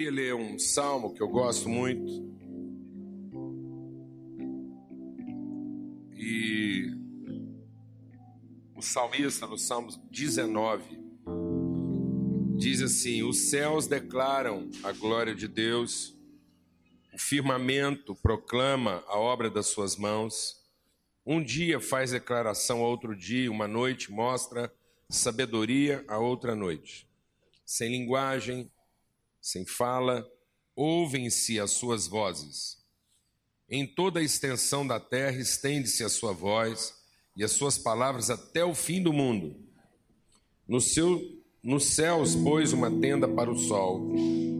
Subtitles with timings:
[0.00, 2.10] queria ler um salmo que eu gosto muito.
[6.16, 6.90] E
[8.74, 10.98] o salmista, no Salmo 19,
[12.56, 16.16] diz assim: Os céus declaram a glória de Deus,
[17.12, 20.64] o firmamento proclama a obra das suas mãos.
[21.26, 24.72] Um dia faz declaração a outro dia, uma noite mostra
[25.10, 27.06] sabedoria a outra noite.
[27.66, 28.70] Sem linguagem,
[29.40, 30.26] sem fala,
[30.76, 32.78] ouvem-se as suas vozes.
[33.68, 36.92] Em toda a extensão da terra estende-se a sua voz
[37.36, 39.56] e as suas palavras até o fim do mundo.
[40.66, 41.20] No seu,
[41.62, 44.12] nos céus pôs uma tenda para o sol,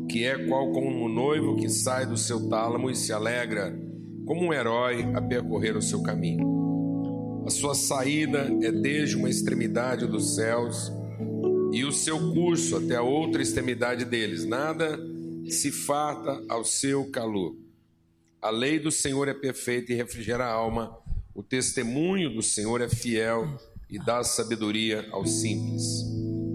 [0.09, 3.77] que é qual como um noivo que sai do seu tálamo e se alegra,
[4.27, 6.61] como um herói a percorrer o seu caminho.
[7.47, 10.93] A sua saída é desde uma extremidade dos céus
[11.73, 14.45] e o seu curso até a outra extremidade deles.
[14.45, 14.99] Nada
[15.49, 17.55] se farta ao seu calor.
[18.41, 20.97] A lei do Senhor é perfeita e refrigera a alma.
[21.35, 25.85] O testemunho do Senhor é fiel e dá sabedoria aos simples.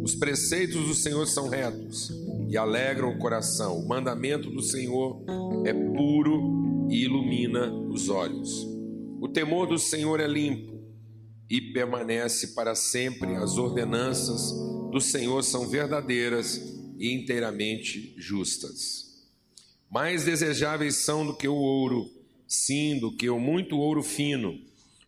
[0.04, 2.12] Os preceitos do Senhor são retos
[2.50, 3.78] e alegram o coração.
[3.78, 5.24] O mandamento do Senhor
[5.66, 8.68] é puro e ilumina os olhos.
[9.20, 10.76] O temor do Senhor é limpo
[11.50, 13.36] e permanece para sempre.
[13.36, 14.54] As ordenanças
[14.96, 19.26] do Senhor são verdadeiras e inteiramente justas.
[19.92, 22.10] Mais desejáveis são do que o ouro,
[22.48, 24.58] sim, do que o muito ouro fino.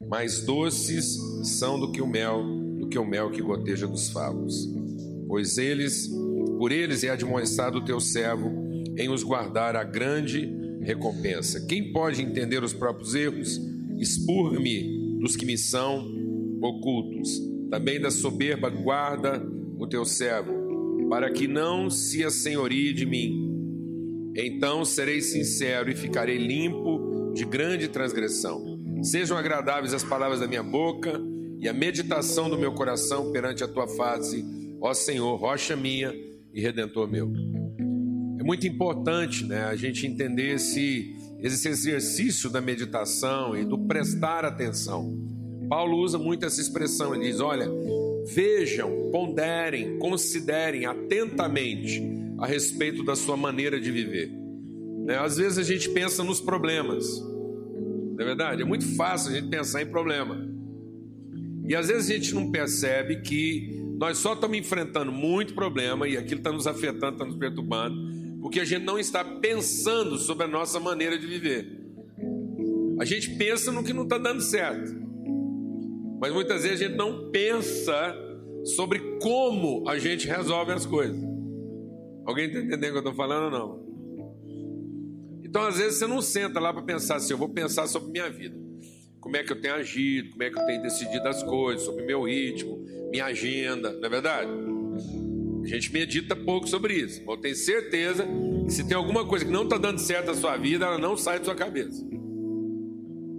[0.06, 1.18] Mais doces
[1.58, 2.44] são do que o mel,
[2.78, 4.68] do que o mel que goteja dos favos.
[5.26, 6.12] Pois eles,
[6.58, 8.52] por eles é admoestado o teu servo
[8.98, 11.66] em os guardar a grande recompensa.
[11.66, 13.58] Quem pode entender os próprios erros?
[13.98, 16.14] Expurga-me dos que me são
[16.62, 17.40] ocultos.
[17.70, 19.47] Também da soberba guarda
[19.88, 24.32] teu servo, para que não se assenhorie de mim.
[24.36, 28.78] Então serei sincero e ficarei limpo de grande transgressão.
[29.02, 31.20] Sejam agradáveis as palavras da minha boca
[31.60, 34.46] e a meditação do meu coração perante a tua face,
[34.82, 36.14] ó Senhor, rocha minha
[36.54, 37.32] e redentor meu.
[38.40, 44.46] É muito importante, né, a gente entender esse, esse exercício da meditação e do prestar
[44.46, 45.18] atenção.
[45.68, 47.68] Paulo usa muito essa expressão, ele diz: olha,
[48.34, 52.02] Vejam, ponderem, considerem atentamente
[52.38, 54.32] a respeito da sua maneira de viver.
[55.06, 55.18] Né?
[55.18, 58.62] Às vezes a gente pensa nos problemas, não é verdade?
[58.62, 60.46] É muito fácil a gente pensar em problema.
[61.68, 66.18] E às vezes a gente não percebe que nós só estamos enfrentando muito problema e
[66.18, 70.48] aquilo está nos afetando, está nos perturbando, porque a gente não está pensando sobre a
[70.48, 71.78] nossa maneira de viver.
[73.00, 75.07] A gente pensa no que não está dando certo.
[76.20, 78.16] Mas muitas vezes a gente não pensa
[78.64, 81.18] sobre como a gente resolve as coisas.
[82.26, 83.88] Alguém está entendendo o que eu estou falando ou não?
[85.44, 88.30] Então, às vezes, você não senta lá para pensar assim: eu vou pensar sobre minha
[88.30, 88.58] vida.
[89.20, 92.06] Como é que eu tenho agido, como é que eu tenho decidido as coisas, sobre
[92.06, 94.50] meu ritmo, minha agenda, não é verdade?
[95.64, 97.22] A gente medita pouco sobre isso.
[97.28, 98.26] Eu tenho certeza
[98.66, 101.18] que se tem alguma coisa que não está dando certo na sua vida, ela não
[101.18, 102.06] sai da sua cabeça.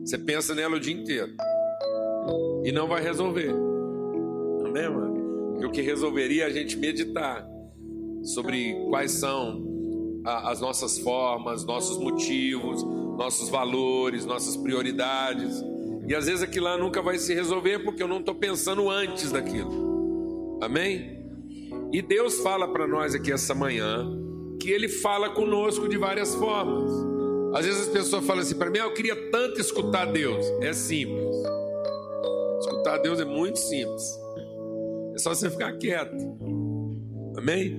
[0.05, 1.33] Você pensa nela o dia inteiro
[2.65, 3.55] e não vai resolver.
[4.65, 5.53] Amém, mano?
[5.53, 7.47] Porque o que resolveria é a gente meditar
[8.23, 9.67] sobre quais são
[10.25, 12.83] as nossas formas, nossos motivos,
[13.17, 15.63] nossos valores, nossas prioridades.
[16.07, 19.33] E às vezes aquilo lá nunca vai se resolver porque eu não estou pensando antes
[19.33, 20.59] daquilo.
[20.63, 21.19] Amém?
[21.93, 24.07] E Deus fala para nós aqui essa manhã
[24.61, 26.93] que Ele fala conosco de várias formas.
[27.55, 30.45] Às vezes as pessoas falam assim para mim: ah, eu queria tanto escutar Deus.
[30.61, 31.37] É simples.
[32.89, 34.19] Escutar a Deus é muito simples.
[35.15, 36.17] É só você ficar quieto.
[37.37, 37.77] Amém?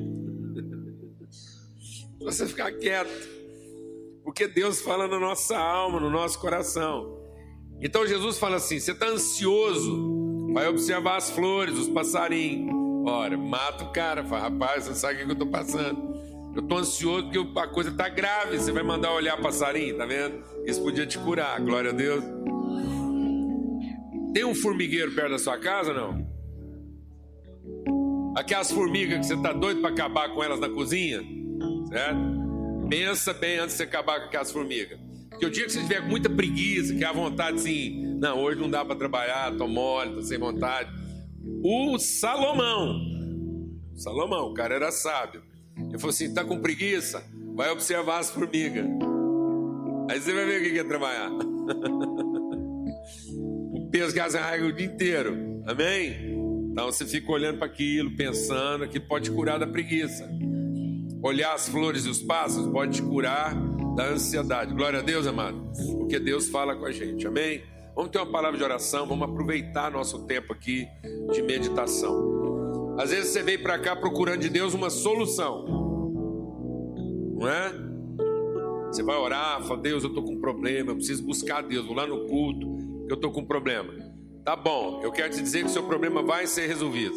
[2.22, 3.10] É só você ficar quieto.
[4.24, 7.18] Porque Deus fala na nossa alma, no nosso coração.
[7.82, 12.76] Então Jesus fala assim: você está ansioso, vai observar as flores, os passarinhos.
[13.08, 16.20] Ora, mata o cara, fala, rapaz, você sabe o que eu estou passando.
[16.56, 18.60] Eu estou ansioso porque a coisa está grave.
[18.60, 20.44] Você vai mandar olhar passarinho, tá vendo?
[20.66, 22.24] Isso podia te curar, glória a Deus.
[24.34, 26.28] Tem um formigueiro perto da sua casa, não?
[28.36, 31.22] Aquelas formigas que você está doido para acabar com elas na cozinha,
[31.90, 32.20] certo?
[32.90, 35.00] Pensa bem antes de você acabar com aquelas formigas.
[35.30, 38.60] Porque o dia que você tiver muita preguiça, que é a vontade assim, não, hoje
[38.60, 40.90] não dá para trabalhar, tô mole, tô sem vontade.
[41.64, 43.00] O Salomão,
[43.96, 45.42] Salomão, o cara era sábio.
[45.78, 47.24] Ele falou assim: tá com preguiça?
[47.56, 48.86] Vai observar as formigas.
[50.10, 51.30] Aí você vai ver o que é trabalhar.
[53.92, 55.64] peso que arrega o dia inteiro.
[55.66, 56.38] Amém?
[56.72, 60.30] Então você fica olhando para aquilo, pensando, que pode curar da preguiça.
[61.22, 63.54] Olhar as flores e os pássaros pode te curar
[63.96, 64.74] da ansiedade.
[64.74, 65.72] Glória a Deus, amado.
[65.98, 67.28] Porque Deus fala com a gente.
[67.28, 67.62] Amém?
[67.96, 70.88] Vamos ter uma palavra de oração, vamos aproveitar nosso tempo aqui
[71.34, 72.96] de meditação.
[72.98, 75.66] Às vezes você veio para cá procurando de Deus uma solução,
[77.38, 77.74] não é?
[78.88, 81.96] Você vai orar, fala, Deus, eu estou com um problema, eu preciso buscar Deus, vou
[81.96, 82.79] lá no culto,
[83.10, 83.94] eu estou com um problema.
[84.46, 87.16] Tá bom, eu quero te dizer que seu problema vai ser resolvido.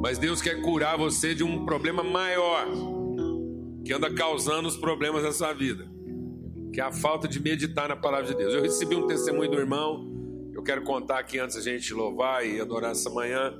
[0.00, 2.66] Mas Deus quer curar você de um problema maior
[3.84, 5.92] que anda causando os problemas da sua vida
[6.72, 8.54] que é a falta de meditar na palavra de Deus.
[8.54, 10.10] Eu recebi um testemunho do irmão,
[10.54, 13.52] eu quero contar aqui antes a gente louvar e adorar essa manhã,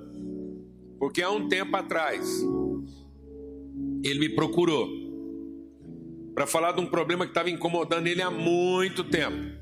[0.99, 2.43] porque há um tempo atrás
[4.03, 4.89] ele me procurou
[6.35, 9.62] para falar de um problema que estava incomodando ele há muito tempo.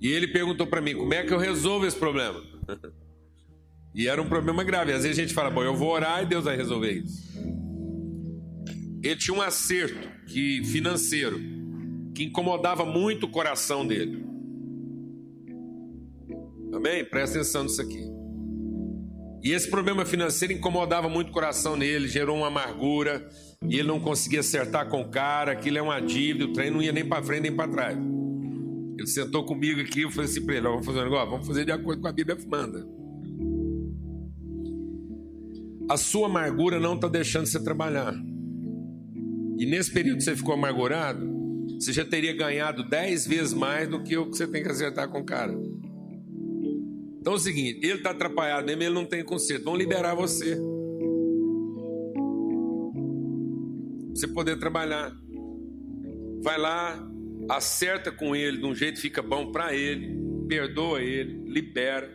[0.00, 2.42] E ele perguntou para mim: como é que eu resolvo esse problema?
[3.94, 4.92] e era um problema grave.
[4.92, 7.26] Às vezes a gente fala: bom, eu vou orar e Deus vai resolver isso.
[9.02, 11.38] Ele tinha um acerto que financeiro
[12.14, 14.24] que incomodava muito o coração dele.
[16.72, 17.04] Amém?
[17.04, 18.16] Presta atenção nisso aqui.
[19.42, 23.28] E esse problema financeiro incomodava muito o coração dele, gerou uma amargura,
[23.68, 26.82] e ele não conseguia acertar com o cara, aquilo é uma dívida, o trem não
[26.82, 28.15] ia nem para frente nem para trás.
[28.98, 31.64] Ele sentou comigo aqui, eu falei assim para ele: vamos fazer um negócio, vamos fazer
[31.64, 32.86] de acordo com a Bíblia manda.
[35.88, 38.14] A sua amargura não está deixando você trabalhar.
[39.58, 41.26] E nesse período que você ficou amargurado,
[41.78, 45.08] você já teria ganhado dez vezes mais do que o que você tem que acertar
[45.08, 45.52] com o cara.
[47.20, 49.64] Então é o seguinte, ele está atrapalhado mesmo, ele não tem conserto.
[49.64, 50.58] Vão liberar você.
[54.10, 55.12] Você poder trabalhar.
[56.42, 57.08] Vai lá,
[57.48, 60.16] acerta com ele de um jeito que fica bom para ele,
[60.48, 62.10] perdoa ele, libera,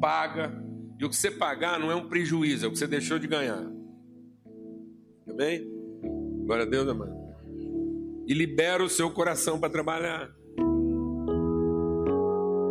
[0.00, 0.62] paga.
[0.98, 3.26] E o que você pagar não é um prejuízo, é o que você deixou de
[3.26, 3.70] ganhar.
[5.28, 5.66] Amém?
[6.44, 7.22] Glória a Deus, amado
[8.26, 10.30] e libera o seu coração para trabalhar.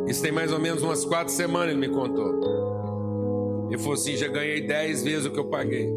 [0.07, 3.67] Isso tem mais ou menos umas quatro semanas, ele me contou.
[3.69, 5.87] Ele falou assim: já ganhei dez vezes o que eu paguei.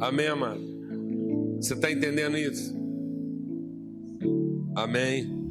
[0.00, 0.60] Amém, amado?
[1.60, 2.74] Você está entendendo isso?
[4.74, 5.44] Amém.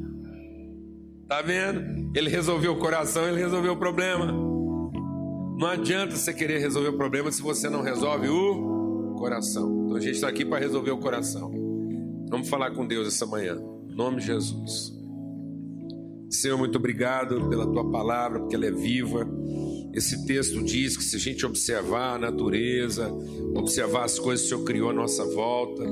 [1.28, 2.12] Tá vendo?
[2.14, 4.26] Ele resolveu o coração, ele resolveu o problema.
[4.26, 9.84] Não adianta você querer resolver o problema se você não resolve o coração.
[9.84, 11.52] Então a gente está aqui para resolver o coração.
[12.28, 13.56] Vamos falar com Deus essa manhã.
[13.88, 14.92] Em nome de Jesus.
[16.28, 19.26] Senhor, muito obrigado pela tua palavra, porque ela é viva.
[19.94, 23.08] Esse texto diz que se a gente observar a natureza,
[23.54, 25.84] observar as coisas que o Senhor criou à nossa volta,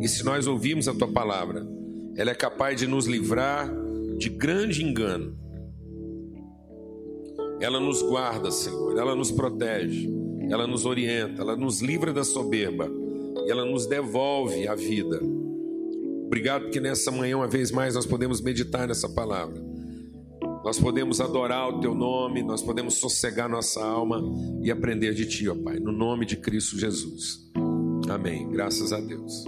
[0.00, 1.66] e se nós ouvirmos a tua palavra,
[2.18, 3.70] ela é capaz de nos livrar
[4.18, 5.38] de grande engano.
[7.60, 10.10] Ela nos guarda, Senhor, ela nos protege,
[10.50, 12.90] ela nos orienta, ela nos livra da soberba,
[13.46, 15.20] e ela nos devolve a vida.
[16.26, 19.62] Obrigado porque nessa manhã, uma vez mais, nós podemos meditar nessa palavra.
[20.64, 24.20] Nós podemos adorar o teu nome, nós podemos sossegar nossa alma
[24.60, 27.48] e aprender de ti, ó Pai, no nome de Cristo Jesus.
[28.08, 28.48] Amém.
[28.50, 29.44] Graças a Deus.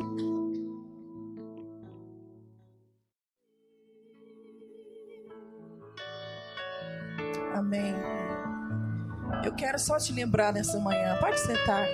[7.70, 7.94] Amém.
[9.44, 11.16] Eu quero só te lembrar nessa manhã.
[11.20, 11.86] Pode sentar.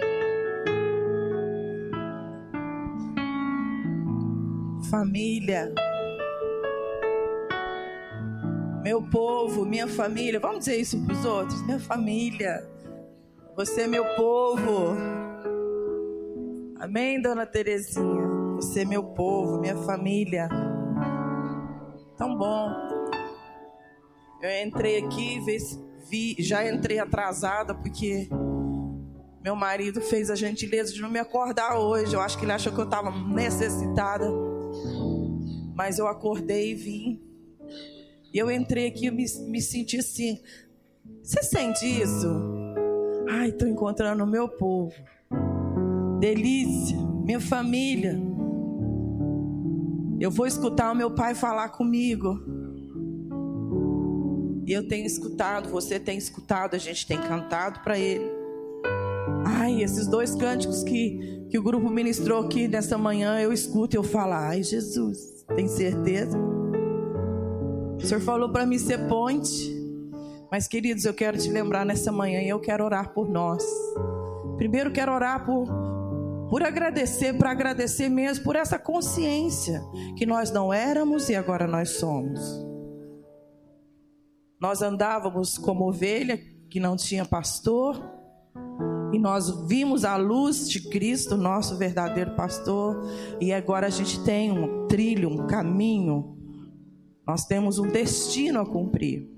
[4.88, 5.74] família.
[8.82, 10.38] Meu povo, minha família.
[10.38, 11.60] Vamos dizer isso para os outros?
[11.62, 12.64] Minha família.
[13.56, 14.96] Você é meu povo.
[16.78, 18.26] Amém, dona Terezinha?
[18.54, 20.48] Você é meu povo, minha família.
[22.16, 22.85] Tão bom.
[24.40, 25.40] Eu entrei aqui,
[26.08, 28.28] vi, já entrei atrasada porque
[29.42, 32.14] meu marido fez a gentileza de não me acordar hoje.
[32.14, 34.28] Eu acho que ele achou que eu estava necessitada.
[35.74, 37.22] Mas eu acordei e vim.
[38.32, 40.40] E eu entrei aqui e me, me senti assim.
[41.22, 42.26] Você sente isso?
[43.28, 44.92] Ai, estou encontrando o meu povo.
[46.18, 48.20] Delícia, minha família.
[50.18, 52.55] Eu vou escutar o meu pai falar comigo.
[54.66, 58.28] E eu tenho escutado, você tem escutado, a gente tem cantado para ele.
[59.44, 63.98] Ai, esses dois cânticos que, que o grupo ministrou aqui nessa manhã, eu escuto e
[63.98, 65.44] eu falo, ai Jesus.
[65.54, 66.36] Tem certeza?
[67.96, 69.72] O Senhor falou para mim ser ponte.
[70.50, 73.64] Mas, queridos, eu quero te lembrar nessa manhã e eu quero orar por nós.
[74.56, 75.68] Primeiro, quero orar por,
[76.50, 79.80] por agradecer, para agradecer mesmo por essa consciência
[80.16, 82.65] que nós não éramos e agora nós somos.
[84.60, 88.02] Nós andávamos como ovelha que não tinha pastor,
[89.12, 93.00] E nós vimos a luz de Cristo, nosso verdadeiro pastor,
[93.40, 96.36] e agora a gente tem um trilho, um caminho,
[97.26, 99.28] nós temos um destino a cumprir.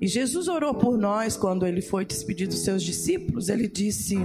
[0.00, 3.48] E Jesus orou por nós quando ele foi despedir dos seus discípulos.
[3.48, 4.16] Ele disse,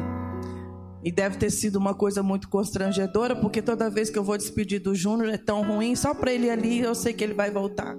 [1.04, 4.82] e deve ter sido uma coisa muito constrangedora, porque toda vez que eu vou despedir
[4.82, 7.96] do Júnior é tão ruim, só para ele ali eu sei que ele vai voltar.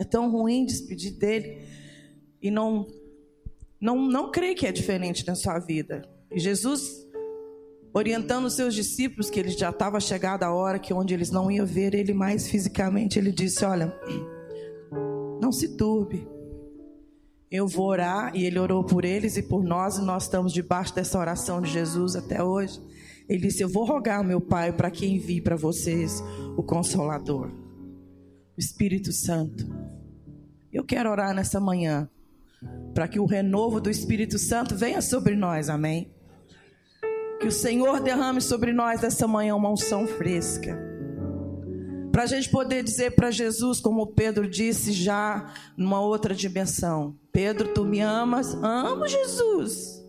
[0.00, 1.58] É tão ruim despedir dele
[2.40, 2.86] e não
[3.78, 6.02] não não creio que é diferente na sua vida.
[6.32, 7.06] E Jesus
[7.92, 11.50] orientando os seus discípulos que ele já estava chegada a hora que onde eles não
[11.50, 13.94] iam ver ele mais fisicamente, ele disse: "Olha,
[15.38, 16.26] não se turbe.
[17.50, 20.94] Eu vou orar e ele orou por eles e por nós, e nós estamos debaixo
[20.94, 22.80] dessa oração de Jesus até hoje.
[23.28, 26.22] Ele disse: Eu vou rogar, meu Pai, para que envie para vocês
[26.56, 27.50] o Consolador,
[28.60, 29.66] Espírito Santo.
[30.72, 32.08] Eu quero orar nessa manhã
[32.94, 36.12] para que o renovo do Espírito Santo venha sobre nós, amém?
[37.40, 40.90] Que o Senhor derrame sobre nós essa manhã uma unção fresca
[42.20, 47.68] para a gente poder dizer para Jesus, como Pedro disse já numa outra dimensão: Pedro,
[47.68, 48.54] tu me amas?
[48.54, 50.04] Amo Jesus.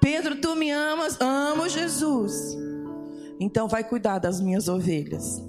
[0.00, 1.18] Pedro, tu me amas?
[1.20, 2.56] Amo Jesus.
[3.38, 5.42] Então vai cuidar das minhas ovelhas.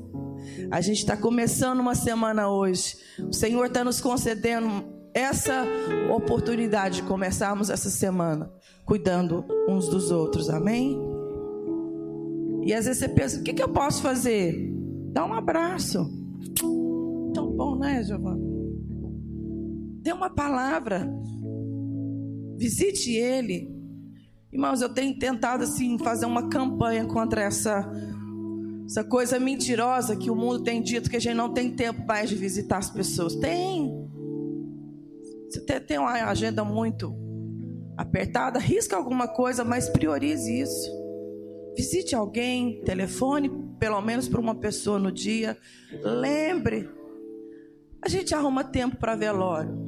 [0.72, 2.98] A gente está começando uma semana hoje.
[3.20, 5.66] O Senhor está nos concedendo essa
[6.14, 8.52] oportunidade de começarmos essa semana
[8.86, 10.50] cuidando uns dos outros.
[10.50, 10.98] Amém?
[12.64, 14.72] E às vezes você pensa: o que, que eu posso fazer?
[15.12, 16.10] Dá um abraço.
[17.34, 18.42] Tão bom, né, Giovana?
[20.02, 21.08] Dê uma palavra.
[22.58, 23.76] Visite ele.
[24.52, 27.90] Irmãos, eu tenho tentado assim fazer uma campanha contra essa
[28.88, 32.30] essa coisa mentirosa que o mundo tem dito que a gente não tem tempo mais
[32.30, 33.36] de visitar as pessoas.
[33.36, 33.92] Tem.
[35.50, 37.14] Você tem uma agenda muito
[37.98, 40.90] apertada, risca alguma coisa, mas priorize isso.
[41.76, 45.58] Visite alguém, telefone pelo menos para uma pessoa no dia.
[46.02, 46.90] Lembre,
[48.02, 49.86] a gente arruma tempo para velório.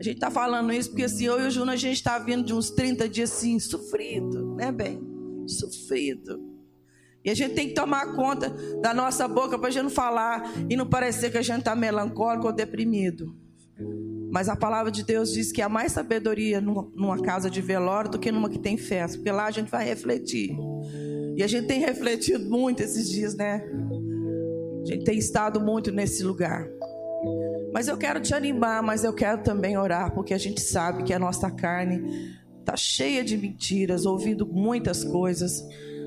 [0.00, 2.44] A gente está falando isso porque assim, eu e o Júnior, a gente está vindo
[2.44, 5.00] de uns 30 dias assim, sofrido, né, bem?
[5.46, 6.53] Sofrido.
[7.24, 8.50] E a gente tem que tomar conta
[8.82, 11.74] da nossa boca para a gente não falar e não parecer que a gente está
[11.74, 13.34] melancólico ou deprimido.
[14.30, 18.18] Mas a palavra de Deus diz que há mais sabedoria numa casa de velório do
[18.18, 20.56] que numa que tem festa, porque lá a gente vai refletir.
[21.36, 23.64] E a gente tem refletido muito esses dias, né?
[24.82, 26.68] A gente tem estado muito nesse lugar.
[27.72, 31.12] Mas eu quero te animar, mas eu quero também orar, porque a gente sabe que
[31.12, 35.64] a nossa carne está cheia de mentiras, ouvindo muitas coisas.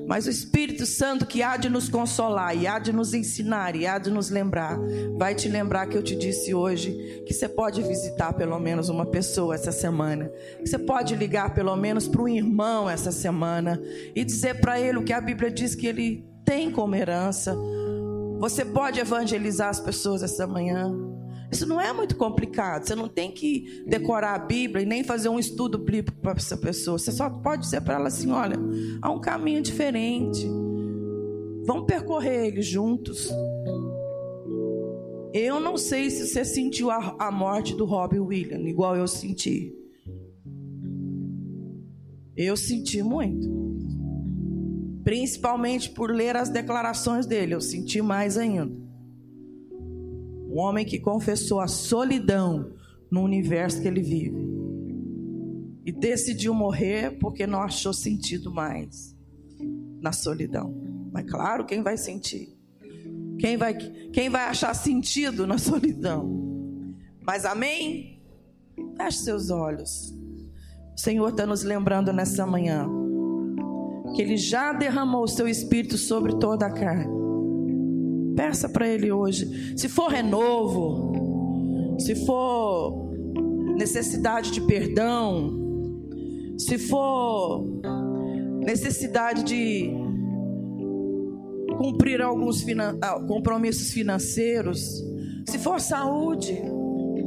[0.08, 3.86] Mas o Espírito Santo que há de nos consolar, e há de nos ensinar, e
[3.86, 4.78] há de nos lembrar,
[5.18, 9.04] vai te lembrar que eu te disse hoje que você pode visitar pelo menos uma
[9.04, 10.32] pessoa essa semana.
[10.58, 13.78] Que você pode ligar pelo menos para um irmão essa semana
[14.16, 17.54] e dizer para ele o que a Bíblia diz que ele tem como herança.
[18.38, 21.07] Você pode evangelizar as pessoas essa manhã.
[21.50, 22.86] Isso não é muito complicado.
[22.86, 26.56] Você não tem que decorar a Bíblia e nem fazer um estudo bíblico para essa
[26.56, 26.98] pessoa.
[26.98, 28.56] Você só pode dizer para ela assim: olha,
[29.00, 30.46] há um caminho diferente.
[31.64, 33.30] Vamos percorrer ele juntos.
[35.32, 39.74] Eu não sei se você sentiu a, a morte do Robbie Williams, igual eu senti.
[42.36, 43.46] Eu senti muito.
[45.04, 48.77] Principalmente por ler as declarações dele, eu senti mais ainda.
[50.58, 52.72] Homem que confessou a solidão
[53.08, 54.44] no universo que ele vive.
[55.86, 59.16] E decidiu morrer porque não achou sentido mais
[60.00, 60.74] na solidão.
[61.12, 62.58] Mas claro, quem vai sentir?
[63.38, 63.74] Quem vai,
[64.12, 66.28] quem vai achar sentido na solidão?
[67.22, 68.20] Mas amém?
[68.96, 70.12] Feche seus olhos.
[70.92, 72.88] O Senhor está nos lembrando nessa manhã
[74.16, 77.17] que Ele já derramou o seu Espírito sobre toda a carne.
[78.38, 79.76] Peça para Ele hoje.
[79.76, 83.10] Se for renovo, se for
[83.76, 85.58] necessidade de perdão,
[86.56, 87.64] se for
[88.64, 89.90] necessidade de
[91.76, 95.02] cumprir alguns finan ah, compromissos financeiros,
[95.44, 96.62] se for saúde,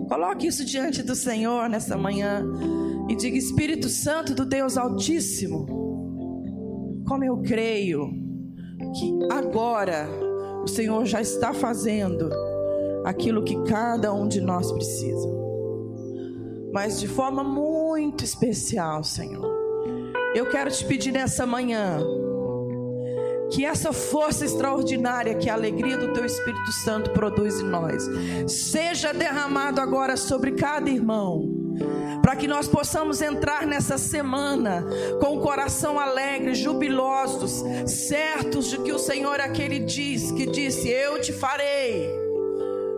[0.08, 2.42] coloque isso diante do Senhor nessa manhã
[3.10, 5.66] e diga: Espírito Santo do Deus Altíssimo,
[7.06, 8.10] como eu creio
[8.98, 10.21] que agora
[10.64, 12.30] o Senhor já está fazendo
[13.04, 15.30] aquilo que cada um de nós precisa.
[16.72, 19.50] Mas de forma muito especial, Senhor.
[20.34, 22.00] Eu quero te pedir nessa manhã
[23.52, 28.10] que essa força extraordinária que a alegria do teu Espírito Santo produz em nós
[28.48, 31.61] seja derramado agora sobre cada irmão
[32.22, 34.86] para que nós possamos entrar nessa semana
[35.20, 40.88] com o coração alegre, jubilosos, certos de que o Senhor é aquele diz, que disse:
[40.88, 42.10] Eu te farei.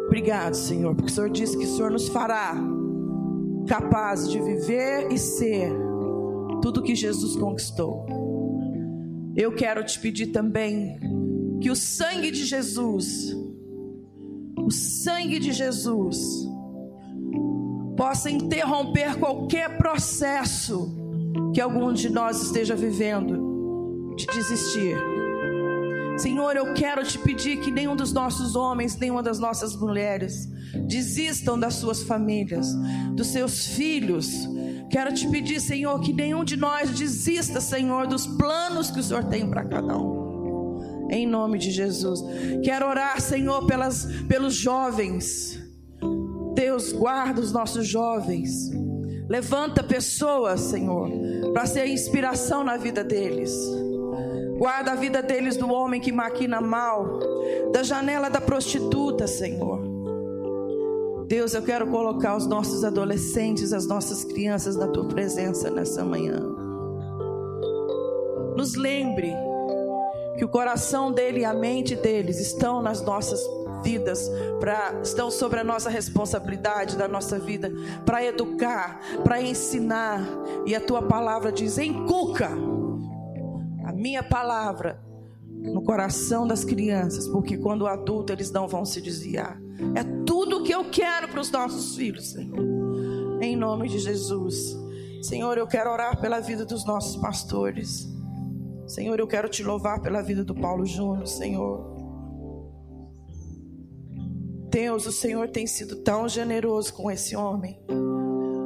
[0.08, 2.56] Obrigado, Senhor, porque o Senhor disse que o Senhor nos fará
[3.68, 5.72] capazes de viver e ser
[6.62, 8.06] tudo que Jesus conquistou.
[9.36, 11.00] Eu quero te pedir também
[11.60, 13.36] que o sangue de Jesus,
[14.58, 16.48] o sangue de Jesus,
[18.04, 20.94] possa interromper qualquer processo
[21.54, 24.98] que algum de nós esteja vivendo de desistir.
[26.18, 30.52] Senhor, eu quero te pedir que nenhum dos nossos homens, nenhuma das nossas mulheres
[30.86, 32.68] desistam das suas famílias,
[33.16, 34.50] dos seus filhos.
[34.92, 39.24] Quero te pedir, Senhor, que nenhum de nós desista, Senhor, dos planos que o Senhor
[39.24, 41.08] tem para cada um.
[41.10, 42.20] Em nome de Jesus.
[42.66, 45.63] Quero orar, Senhor, pelas, pelos jovens
[46.54, 48.70] Deus, guarda os nossos jovens.
[49.28, 51.10] Levanta pessoas, Senhor,
[51.54, 53.54] para ser inspiração na vida deles.
[54.58, 57.20] Guarda a vida deles do homem que maquina mal,
[57.72, 59.82] da janela da prostituta, Senhor.
[61.28, 66.40] Deus, eu quero colocar os nossos adolescentes, as nossas crianças na tua presença nessa manhã.
[68.56, 69.34] Nos lembre
[70.38, 73.42] que o coração dele e a mente deles estão nas nossas
[73.84, 74.30] vidas,
[75.04, 77.72] estão sobre a nossa responsabilidade da nossa vida,
[78.06, 80.22] para educar, para ensinar.
[80.66, 82.50] E a tua palavra diz: encuca
[83.84, 85.00] a minha palavra
[85.48, 89.60] no coração das crianças, porque quando adulto eles não vão se desviar.
[89.96, 93.42] É tudo que eu quero para os nossos filhos, Senhor.
[93.42, 94.78] Em nome de Jesus.
[95.22, 98.08] Senhor, eu quero orar pela vida dos nossos pastores.
[98.86, 101.93] Senhor, eu quero te louvar pela vida do Paulo Júnior, Senhor.
[104.74, 107.80] Deus, o Senhor tem sido tão generoso com esse homem.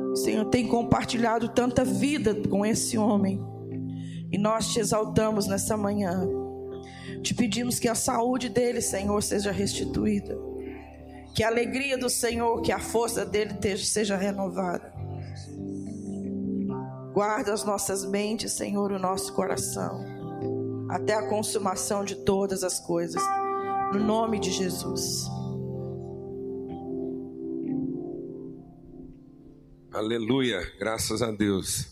[0.10, 3.44] O Senhor tem compartilhado tanta vida com esse homem.
[4.32, 6.26] E nós te exaltamos nessa manhã.
[7.22, 10.40] Te pedimos que a saúde dele, Senhor, seja restituída.
[11.36, 14.94] Que a alegria do Senhor, que a força dele seja renovada.
[17.14, 20.06] Guarda as nossas mentes, Senhor, o nosso coração.
[20.90, 23.22] Até a consumação de todas as coisas.
[23.92, 25.28] No nome de Jesus.
[29.92, 31.88] Aleluia, graças a Deus.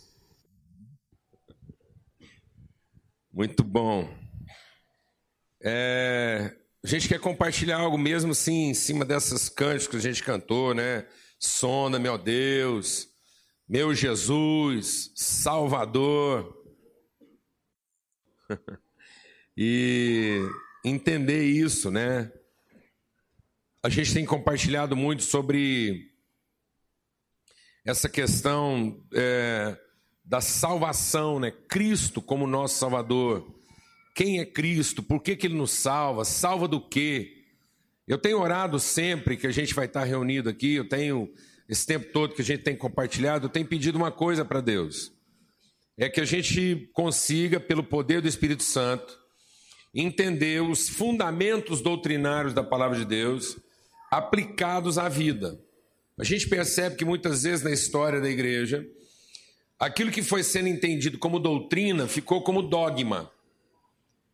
[3.32, 4.14] Muito bom.
[5.64, 10.22] É, a gente quer compartilhar algo mesmo assim, em cima dessas cânticos que a gente
[10.22, 11.08] cantou, né?
[11.40, 13.08] Sonda, meu Deus,
[13.68, 16.54] meu Jesus, Salvador.
[19.58, 20.42] e
[20.84, 22.30] entender isso, né?
[23.82, 26.15] A gente tem compartilhado muito sobre
[27.86, 29.78] essa questão é,
[30.26, 31.52] da salvação, né?
[31.52, 33.46] Cristo como nosso Salvador.
[34.16, 35.04] Quem é Cristo?
[35.04, 36.26] Por que, que Ele nos salva?
[36.26, 37.32] Salva do quê?
[38.08, 41.30] Eu tenho orado sempre que a gente vai estar reunido aqui, eu tenho,
[41.70, 45.12] esse tempo todo que a gente tem compartilhado, eu tenho pedido uma coisa para Deus.
[45.98, 49.18] É que a gente consiga, pelo poder do Espírito Santo,
[49.94, 53.58] entender os fundamentos doutrinários da palavra de Deus
[54.12, 55.60] aplicados à vida.
[56.18, 58.88] A gente percebe que muitas vezes na história da igreja,
[59.78, 63.30] aquilo que foi sendo entendido como doutrina ficou como dogma.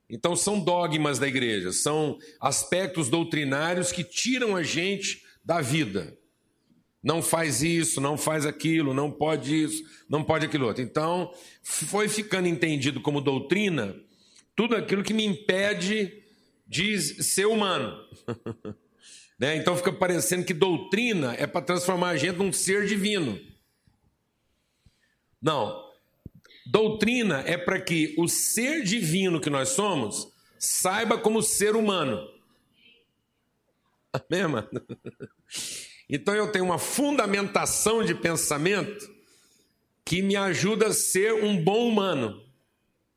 [0.09, 6.17] Então, são dogmas da igreja, são aspectos doutrinários que tiram a gente da vida.
[7.01, 10.83] Não faz isso, não faz aquilo, não pode isso, não pode aquilo outro.
[10.83, 13.95] Então, foi ficando entendido como doutrina
[14.55, 16.21] tudo aquilo que me impede
[16.67, 17.97] de ser humano.
[19.41, 19.55] Né?
[19.55, 23.41] Então fica parecendo que doutrina é para transformar a gente num ser divino.
[25.41, 25.89] Não.
[26.67, 32.23] Doutrina é para que o ser divino que nós somos saiba como ser humano.
[34.13, 34.69] Amém, mano?
[36.07, 39.09] Então eu tenho uma fundamentação de pensamento
[40.05, 42.45] que me ajuda a ser um bom humano.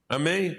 [0.09, 0.57] Amém?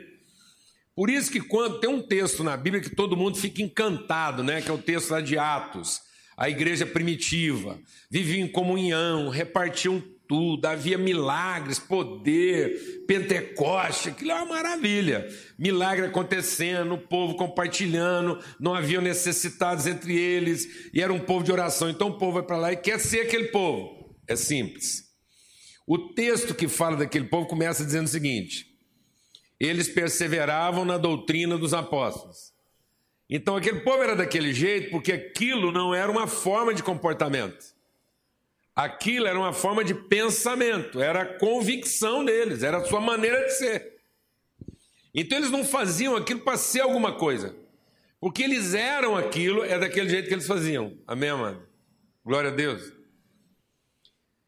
[0.95, 4.62] Por isso que quando tem um texto na Bíblia que todo mundo fica encantado, né,
[4.62, 5.99] que é o texto lá de Atos,
[6.38, 7.77] a igreja primitiva,
[8.10, 15.27] vivia em comunhão, repartiam tudo, havia milagres, poder, Pentecoste, aquilo é uma maravilha.
[15.58, 21.51] Milagre acontecendo, o povo compartilhando, não havia necessitados entre eles, e era um povo de
[21.51, 21.89] oração.
[21.89, 24.15] Então o povo vai para lá e quer ser aquele povo.
[24.27, 25.03] É simples.
[25.88, 28.65] O texto que fala daquele povo começa dizendo o seguinte:
[29.59, 32.53] eles perseveravam na doutrina dos apóstolos.
[33.29, 37.73] Então aquele povo era daquele jeito porque aquilo não era uma forma de comportamento.
[38.75, 43.51] Aquilo era uma forma de pensamento, era a convicção deles, era a sua maneira de
[43.51, 43.95] ser.
[45.13, 47.55] Então eles não faziam aquilo para ser alguma coisa.
[48.19, 50.97] Porque eles eram aquilo, é daquele jeito que eles faziam.
[51.07, 51.65] Amém, amado?
[52.23, 52.91] Glória a Deus.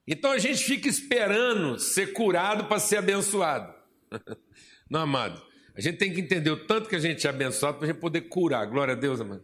[0.06, 3.74] Então a gente fica esperando ser curado para ser abençoado.
[4.90, 5.42] Não, amado.
[5.76, 8.00] A gente tem que entender o tanto que a gente é abençoado para a gente
[8.00, 8.66] poder curar.
[8.66, 9.44] Glória a Deus, amado.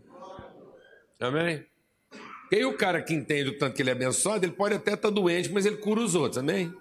[1.20, 1.66] Amém?
[2.52, 4.94] E aí o cara que entende o tanto que ele é abençoado, ele pode até
[4.94, 6.38] estar tá doente, mas ele cura os outros.
[6.38, 6.74] Amém?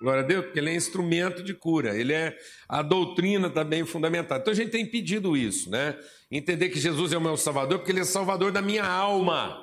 [0.00, 2.34] Glória a Deus, porque ele é instrumento de cura, ele é
[2.66, 4.40] a doutrina também fundamentada.
[4.40, 5.94] Então a gente tem pedido isso, né?
[6.30, 9.62] Entender que Jesus é o meu Salvador, porque ele é Salvador da minha alma.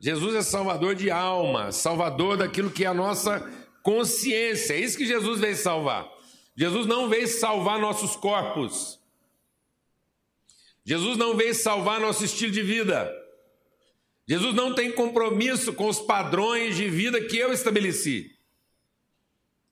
[0.00, 3.40] Jesus é Salvador de alma, Salvador daquilo que é a nossa
[3.82, 4.74] consciência.
[4.74, 6.11] É isso que Jesus veio salvar.
[6.56, 9.00] Jesus não veio salvar nossos corpos.
[10.84, 13.10] Jesus não veio salvar nosso estilo de vida.
[14.26, 18.36] Jesus não tem compromisso com os padrões de vida que eu estabeleci.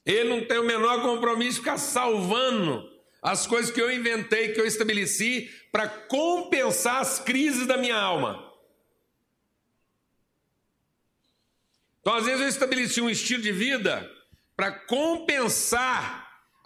[0.05, 2.89] Ele não tem o menor compromisso de ficar salvando
[3.23, 8.51] as coisas que eu inventei, que eu estabeleci, para compensar as crises da minha alma.
[12.01, 14.11] Então, às vezes, eu estabeleci um estilo de vida
[14.57, 16.20] para compensar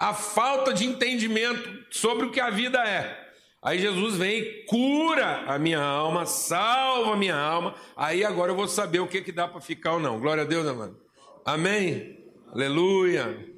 [0.04, 3.24] a falta de entendimento sobre o que a vida é.
[3.62, 7.74] Aí Jesus vem e cura a minha alma, salva a minha alma.
[7.96, 10.20] Aí agora eu vou saber o que, que dá para ficar ou não.
[10.20, 11.00] Glória a Deus, amado.
[11.42, 12.22] Amém.
[12.52, 13.54] Aleluia!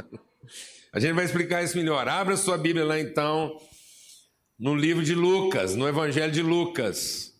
[0.92, 2.08] A gente vai explicar isso melhor.
[2.08, 3.60] Abra sua Bíblia lá então,
[4.58, 7.32] no livro de Lucas, no Evangelho de Lucas.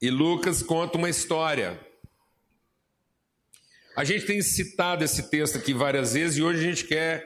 [0.00, 1.80] E Lucas conta uma história.
[4.00, 7.22] A gente tem citado esse texto aqui várias vezes e hoje a gente quer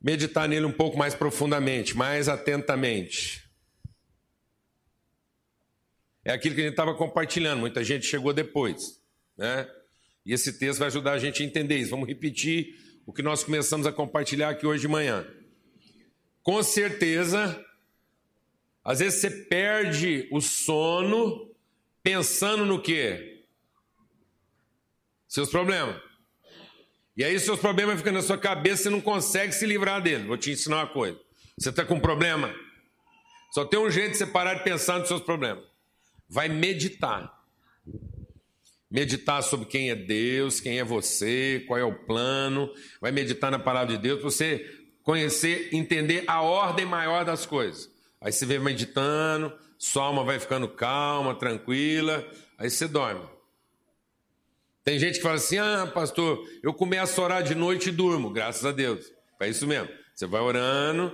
[0.00, 3.42] meditar nele um pouco mais profundamente, mais atentamente.
[6.24, 9.02] É aquilo que a gente estava compartilhando, muita gente chegou depois.
[9.36, 9.68] Né?
[10.24, 11.90] E esse texto vai ajudar a gente a entender isso.
[11.90, 15.26] Vamos repetir o que nós começamos a compartilhar aqui hoje de manhã.
[16.44, 17.60] Com certeza,
[18.84, 21.52] às vezes você perde o sono
[22.04, 23.29] pensando no quê?
[25.30, 25.96] Seus problemas.
[27.16, 30.26] E aí seus problemas ficam na sua cabeça, você não consegue se livrar dele.
[30.26, 31.18] Vou te ensinar uma coisa.
[31.58, 32.54] Você está com um problema?
[33.54, 35.70] Só tem um jeito de você parar de pensar nos seus problemas
[36.30, 37.38] vai meditar.
[38.88, 42.72] Meditar sobre quem é Deus, quem é você, qual é o plano.
[43.00, 47.90] Vai meditar na palavra de Deus para você conhecer, entender a ordem maior das coisas.
[48.20, 53.26] Aí você vem meditando, sua alma vai ficando calma, tranquila, aí você dorme.
[54.84, 58.30] Tem gente que fala assim: ah, pastor, eu começo a orar de noite e durmo,
[58.30, 59.12] graças a Deus.
[59.40, 59.88] É isso mesmo.
[60.14, 61.12] Você vai orando,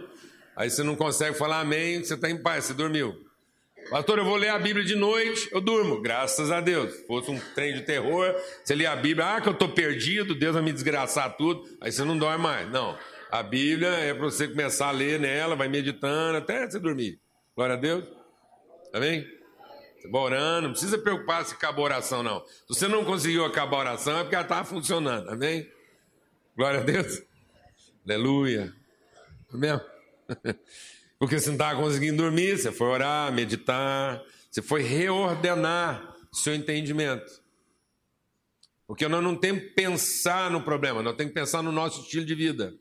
[0.57, 3.15] aí você não consegue falar amém, você está em paz, você dormiu.
[3.91, 6.93] Pastor, eu vou ler a Bíblia de noite, eu durmo, graças a Deus.
[6.93, 10.35] Se fosse um trem de terror, você lê a Bíblia, ah, que eu estou perdido,
[10.35, 12.69] Deus vai me desgraçar tudo, aí você não dorme mais.
[12.69, 12.99] Não.
[13.31, 17.21] A Bíblia é para você começar a ler nela, vai meditando até você dormir.
[17.55, 18.05] Glória a Deus.
[18.93, 19.36] Amém?
[20.11, 22.45] Vai orando, não precisa preocupar se acabou a oração, não.
[22.45, 25.29] Se você não conseguiu acabar a oração, é porque ela estava funcionando.
[25.29, 25.71] Amém?
[26.57, 27.23] Glória a Deus.
[28.05, 28.73] Aleluia.
[29.53, 29.81] Amém?
[31.19, 37.43] Porque você não estava conseguindo dormir, você foi orar, meditar, você foi reordenar seu entendimento.
[38.87, 42.25] Porque nós não temos que pensar no problema, nós temos que pensar no nosso estilo
[42.25, 42.75] de vida,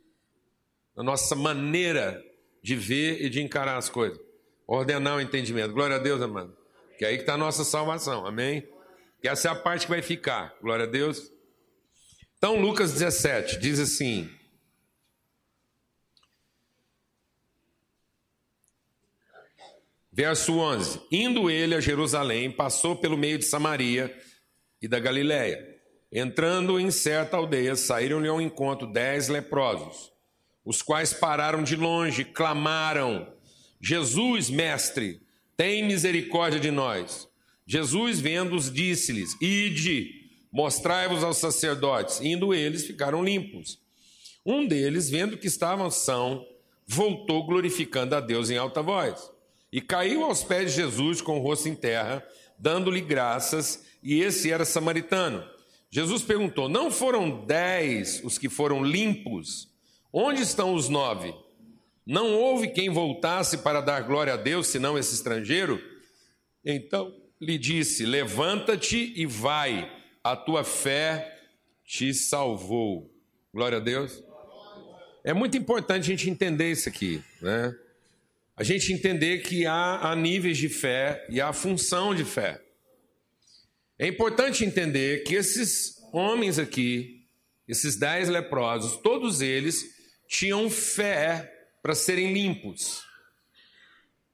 [0.96, 2.22] na nossa maneira
[2.62, 4.20] de ver e de encarar as coisas.
[4.68, 5.74] Ordenar o entendimento.
[5.74, 6.56] Glória a Deus, amado.
[6.98, 8.68] Que é aí que está a nossa salvação, amém?
[9.22, 10.56] Que essa é a parte que vai ficar.
[10.62, 11.32] Glória a Deus.
[12.38, 14.30] Então, Lucas 17 diz assim:
[20.16, 24.16] Verso 11: Indo ele a Jerusalém, passou pelo meio de Samaria
[24.82, 25.76] e da Galiléia.
[26.10, 30.14] Entrando em certa aldeia, saíram-lhe ao encontro dez leprosos,
[30.64, 33.28] os quais pararam de longe, clamaram:
[33.82, 35.25] Jesus, mestre,
[35.58, 37.28] tem misericórdia de nós.
[37.65, 42.22] Jesus, vendo-os, disse-lhes: Ide, mostrai-vos aos sacerdotes.
[42.22, 43.80] Indo eles, ficaram limpos.
[44.46, 46.46] Um deles, vendo que estavam são,
[46.86, 49.32] voltou glorificando a Deus em alta voz.
[49.72, 52.26] E caiu aos pés de Jesus com o rosto em terra,
[52.58, 55.44] dando-lhe graças, e esse era samaritano.
[55.89, 59.68] Jesus perguntou: Não foram dez os que foram limpos?
[60.13, 61.34] Onde estão os nove?
[62.06, 65.82] Não houve quem voltasse para dar glória a Deus, senão esse estrangeiro?
[66.63, 69.91] Então lhe disse: Levanta-te e vai,
[70.24, 71.39] a tua fé
[71.84, 73.12] te salvou.
[73.54, 74.24] Glória a Deus.
[75.24, 77.76] É muito importante a gente entender isso aqui, né?
[78.56, 82.62] a gente entender que há, há níveis de fé e há função de fé.
[84.00, 87.26] É importante entender que esses homens aqui,
[87.68, 89.84] esses dez leprosos, todos eles
[90.28, 91.52] tinham fé
[91.86, 93.06] para serem limpos.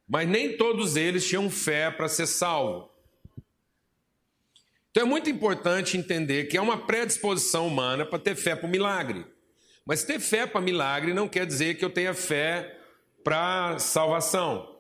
[0.08, 2.90] Mas nem todos eles tinham fé para ser salvo.
[4.90, 8.70] Então é muito importante entender que é uma predisposição humana para ter fé para o
[8.70, 9.26] milagre.
[9.86, 12.80] Mas ter fé para milagre não quer dizer que eu tenha fé
[13.22, 14.74] para salvação.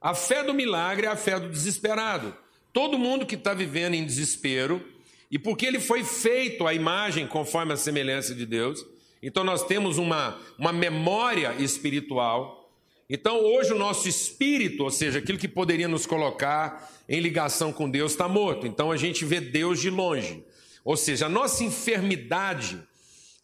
[0.00, 2.36] A fé do milagre é a fé do desesperado.
[2.72, 4.80] Todo mundo que está vivendo em desespero,
[5.28, 8.86] e porque ele foi feito à imagem conforme a semelhança de Deus,
[9.22, 12.70] então nós temos uma, uma memória espiritual.
[13.08, 17.88] Então hoje o nosso espírito, ou seja, aquilo que poderia nos colocar em ligação com
[17.88, 18.66] Deus, está morto.
[18.66, 20.44] Então a gente vê Deus de longe.
[20.84, 22.80] Ou seja, a nossa enfermidade,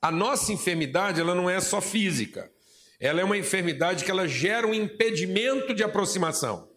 [0.01, 2.51] a nossa enfermidade, ela não é só física
[3.03, 6.69] ela é uma enfermidade que ela gera um impedimento de aproximação.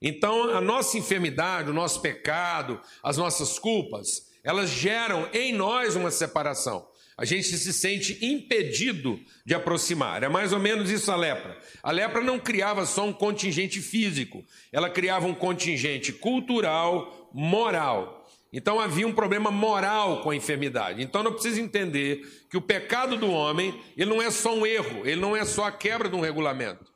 [0.00, 6.10] Então, a nossa enfermidade, o nosso pecado, as nossas culpas, elas geram em nós uma
[6.10, 6.88] separação.
[7.16, 10.22] A gente se sente impedido de aproximar.
[10.22, 11.58] É mais ou menos isso a lepra.
[11.82, 18.26] A lepra não criava só um contingente físico, ela criava um contingente cultural, moral.
[18.52, 21.02] Então havia um problema moral com a enfermidade.
[21.02, 25.06] Então não precisa entender que o pecado do homem, ele não é só um erro,
[25.06, 26.92] ele não é só a quebra de um regulamento.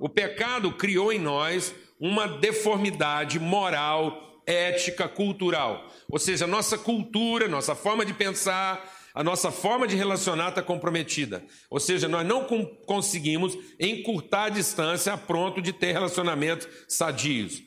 [0.00, 5.90] O pecado criou em nós uma deformidade moral, ética, cultural.
[6.08, 11.42] Ou seja, nossa cultura, nossa forma de pensar, a nossa forma de relacionar está comprometida.
[11.70, 12.44] Ou seja, nós não
[12.84, 17.62] conseguimos encurtar a distância a pronto de ter relacionamentos sadios.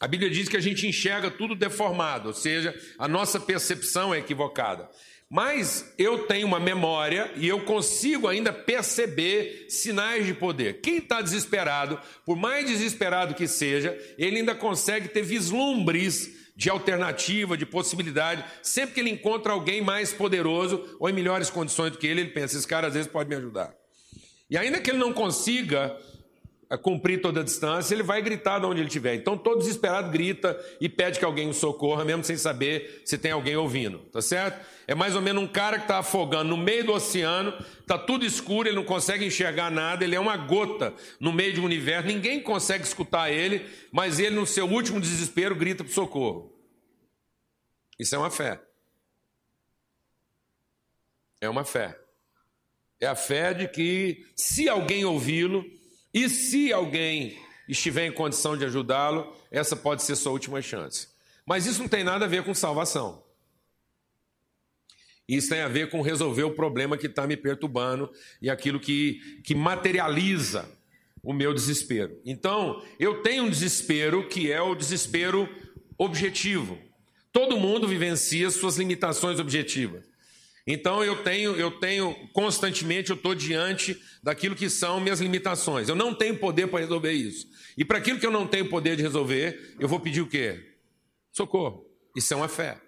[0.00, 4.18] A Bíblia diz que a gente enxerga tudo deformado, ou seja, a nossa percepção é
[4.18, 4.88] equivocada.
[5.28, 10.80] Mas eu tenho uma memória e eu consigo ainda perceber sinais de poder.
[10.80, 17.56] Quem está desesperado, por mais desesperado que seja, ele ainda consegue ter vislumbres de alternativa,
[17.56, 18.44] de possibilidade.
[18.62, 22.30] Sempre que ele encontra alguém mais poderoso ou em melhores condições do que ele, ele
[22.30, 23.74] pensa: esse cara às vezes pode me ajudar.
[24.48, 25.96] E ainda que ele não consiga
[26.78, 29.14] cumprir toda a distância, ele vai gritar de onde ele estiver.
[29.14, 33.32] Então, todo desesperado grita e pede que alguém o socorra, mesmo sem saber se tem
[33.32, 34.64] alguém ouvindo, tá certo?
[34.86, 38.24] É mais ou menos um cara que está afogando no meio do oceano, está tudo
[38.24, 42.06] escuro, ele não consegue enxergar nada, ele é uma gota no meio de um universo,
[42.06, 46.52] ninguém consegue escutar ele, mas ele, no seu último desespero, grita para socorro.
[47.98, 48.60] Isso é uma fé.
[51.40, 51.98] É uma fé.
[53.00, 55.64] É a fé de que, se alguém ouvi-lo,
[56.14, 57.36] e se alguém
[57.68, 61.08] estiver em condição de ajudá-lo, essa pode ser sua última chance.
[61.44, 63.24] Mas isso não tem nada a ver com salvação.
[65.28, 69.40] Isso tem a ver com resolver o problema que está me perturbando e aquilo que,
[69.42, 70.68] que materializa
[71.22, 72.20] o meu desespero.
[72.24, 75.48] Então, eu tenho um desespero que é o desespero
[75.98, 76.78] objetivo.
[77.32, 80.13] Todo mundo vivencia suas limitações objetivas.
[80.66, 85.88] Então eu tenho, eu tenho constantemente, eu estou diante daquilo que são minhas limitações.
[85.88, 87.46] Eu não tenho poder para resolver isso.
[87.76, 90.74] E para aquilo que eu não tenho poder de resolver, eu vou pedir o quê?
[91.32, 91.86] Socorro.
[92.16, 92.80] Isso é uma fé.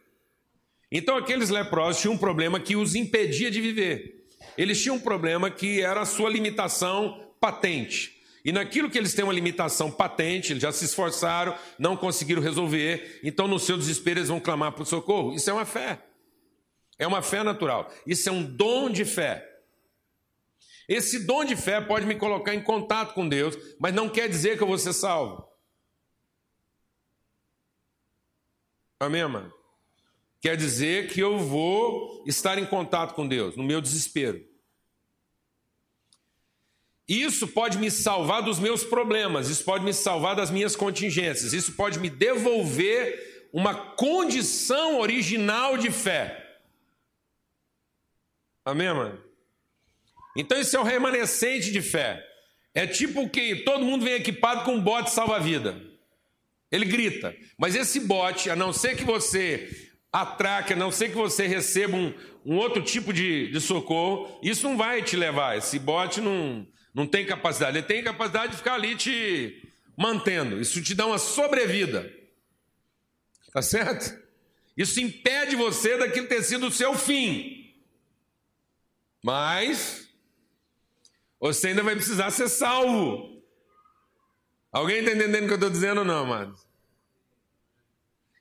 [0.90, 4.24] Então aqueles leprosos tinham um problema que os impedia de viver.
[4.56, 8.16] Eles tinham um problema que era a sua limitação patente.
[8.44, 13.20] E naquilo que eles têm uma limitação patente, eles já se esforçaram, não conseguiram resolver,
[13.24, 15.34] então no seu desespero eles vão clamar por socorro.
[15.34, 15.98] Isso é uma fé.
[16.98, 17.92] É uma fé natural.
[18.06, 19.46] Isso é um dom de fé.
[20.88, 24.56] Esse dom de fé pode me colocar em contato com Deus, mas não quer dizer
[24.56, 25.46] que eu vou ser salvo.
[28.98, 29.52] Amém, mano?
[30.40, 34.46] Quer dizer que eu vou estar em contato com Deus, no meu desespero.
[37.08, 41.72] Isso pode me salvar dos meus problemas, isso pode me salvar das minhas contingências, isso
[41.72, 46.45] pode me devolver uma condição original de fé.
[48.66, 49.16] Amém, mano?
[50.36, 52.20] Então esse é o remanescente de fé.
[52.74, 55.80] É tipo que todo mundo vem equipado com um bote salva-vida.
[56.70, 61.14] Ele grita, mas esse bote, a não ser que você atraque, a não ser que
[61.14, 62.12] você receba um,
[62.44, 65.56] um outro tipo de, de socorro, isso não vai te levar.
[65.56, 67.78] Esse bote não, não tem capacidade.
[67.78, 69.62] Ele tem capacidade de ficar ali te
[69.96, 70.60] mantendo.
[70.60, 72.12] Isso te dá uma sobrevida.
[73.52, 74.12] Tá certo?
[74.76, 77.55] Isso impede você daquilo ter sido o seu fim.
[79.26, 80.08] Mas
[81.40, 83.42] você ainda vai precisar ser salvo.
[84.70, 86.64] Alguém está entendendo o que eu estou dizendo ou não, amados?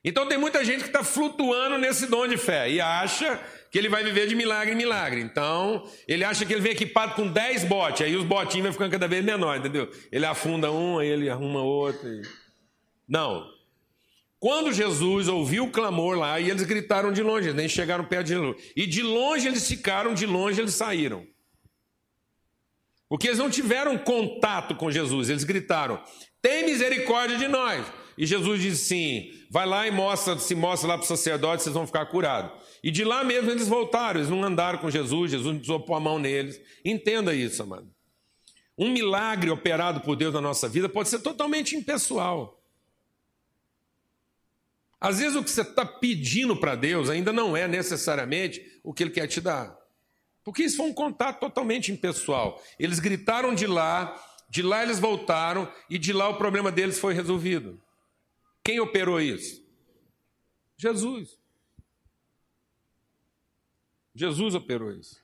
[0.03, 3.89] Então tem muita gente que está flutuando nesse dom de fé e acha que ele
[3.89, 5.21] vai viver de milagre em milagre.
[5.21, 8.91] Então, ele acha que ele vem equipado com 10 botes, aí os botinhos vão ficando
[8.91, 9.91] cada vez menores, entendeu?
[10.11, 12.07] Ele afunda um, aí ele arruma outro.
[12.07, 12.21] E...
[13.09, 13.54] Não.
[14.39, 18.33] Quando Jesus ouviu o clamor lá, e eles gritaram de longe, nem chegaram perto de
[18.33, 18.55] Jesus.
[18.75, 21.25] E de longe eles ficaram, de longe eles saíram.
[23.07, 26.01] Porque eles não tiveram contato com Jesus, eles gritaram:
[26.41, 27.85] tem misericórdia de nós.
[28.17, 31.75] E Jesus disse sim, vai lá e mostra, se mostra lá para o sacerdote, vocês
[31.75, 32.51] vão ficar curados.
[32.81, 35.95] E de lá mesmo eles voltaram, eles não andaram com Jesus, Jesus não precisou pôr
[35.95, 36.59] a mão neles.
[36.83, 37.89] Entenda isso, amado.
[38.77, 42.61] Um milagre operado por Deus na nossa vida pode ser totalmente impessoal.
[44.99, 49.03] Às vezes o que você está pedindo para Deus ainda não é necessariamente o que
[49.03, 49.77] Ele quer te dar.
[50.43, 52.61] Porque isso foi um contato totalmente impessoal.
[52.79, 54.15] Eles gritaram de lá,
[54.49, 57.81] de lá eles voltaram e de lá o problema deles foi resolvido.
[58.63, 59.63] Quem operou isso?
[60.77, 61.37] Jesus.
[64.13, 65.23] Jesus operou isso.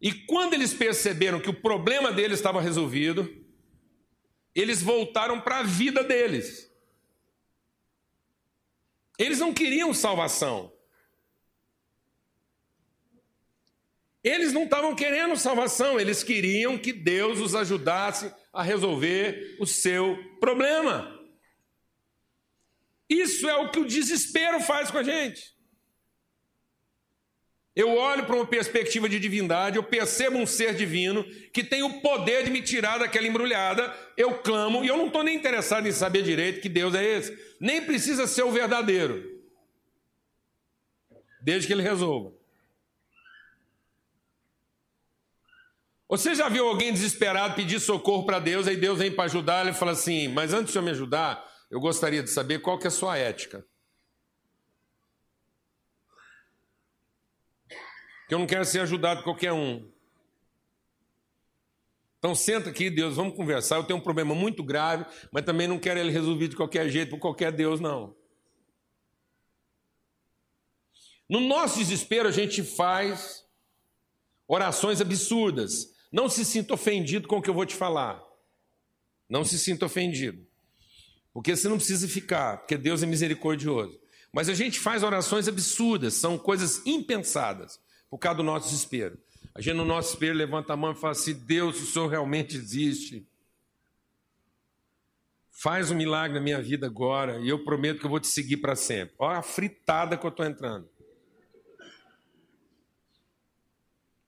[0.00, 3.28] E quando eles perceberam que o problema deles estava resolvido,
[4.54, 6.69] eles voltaram para a vida deles.
[9.20, 10.72] Eles não queriam salvação.
[14.24, 20.16] Eles não estavam querendo salvação, eles queriam que Deus os ajudasse a resolver o seu
[20.40, 21.18] problema.
[23.10, 25.54] Isso é o que o desespero faz com a gente.
[27.74, 32.00] Eu olho para uma perspectiva de divindade, eu percebo um ser divino que tem o
[32.00, 35.92] poder de me tirar daquela embrulhada, eu clamo e eu não estou nem interessado em
[35.92, 37.56] saber direito que Deus é esse.
[37.60, 39.24] Nem precisa ser o verdadeiro,
[41.40, 42.32] desde que ele resolva.
[46.08, 49.76] Você já viu alguém desesperado pedir socorro para Deus, aí Deus vem para ajudar, ele
[49.76, 52.88] fala assim: Mas antes de eu me ajudar, eu gostaria de saber qual que é
[52.88, 53.64] a sua ética.
[58.30, 59.90] Que eu não quero ser ajudado por qualquer um.
[62.16, 63.74] Então senta aqui, Deus, vamos conversar.
[63.74, 67.10] Eu tenho um problema muito grave, mas também não quero ele resolvido de qualquer jeito,
[67.10, 68.14] por qualquer Deus, não.
[71.28, 73.44] No nosso desespero, a gente faz
[74.46, 75.92] orações absurdas.
[76.12, 78.22] Não se sinta ofendido com o que eu vou te falar.
[79.28, 80.46] Não se sinta ofendido.
[81.34, 83.98] Porque você não precisa ficar, porque Deus é misericordioso.
[84.32, 89.16] Mas a gente faz orações absurdas, são coisas impensadas, por causa do nosso desespero.
[89.54, 92.56] A gente no nosso desespero levanta a mão e fala assim: Deus, o Senhor realmente
[92.56, 93.26] existe.
[95.50, 98.56] Faz um milagre na minha vida agora e eu prometo que eu vou te seguir
[98.56, 99.14] para sempre.
[99.18, 100.88] Olha a fritada que eu estou entrando.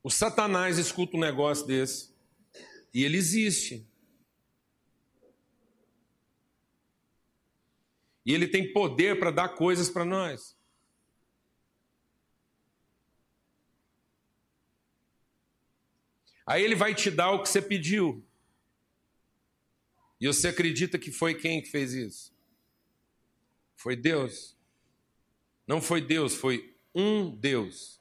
[0.02, 2.12] O Satanás escuta um negócio desse
[2.92, 3.88] e ele existe.
[8.24, 10.56] E ele tem poder para dar coisas para nós.
[16.52, 18.22] Aí ele vai te dar o que você pediu.
[20.20, 22.30] E você acredita que foi quem que fez isso?
[23.74, 24.54] Foi Deus.
[25.66, 27.98] Não foi Deus, foi um Deus.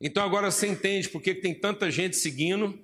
[0.00, 2.82] Então agora você entende por que tem tanta gente seguindo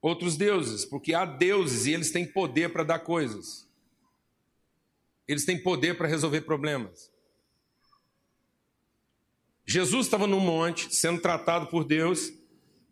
[0.00, 3.68] outros deuses, porque há deuses e eles têm poder para dar coisas.
[5.28, 7.12] Eles têm poder para resolver problemas.
[9.70, 12.32] Jesus estava no monte, sendo tratado por Deus,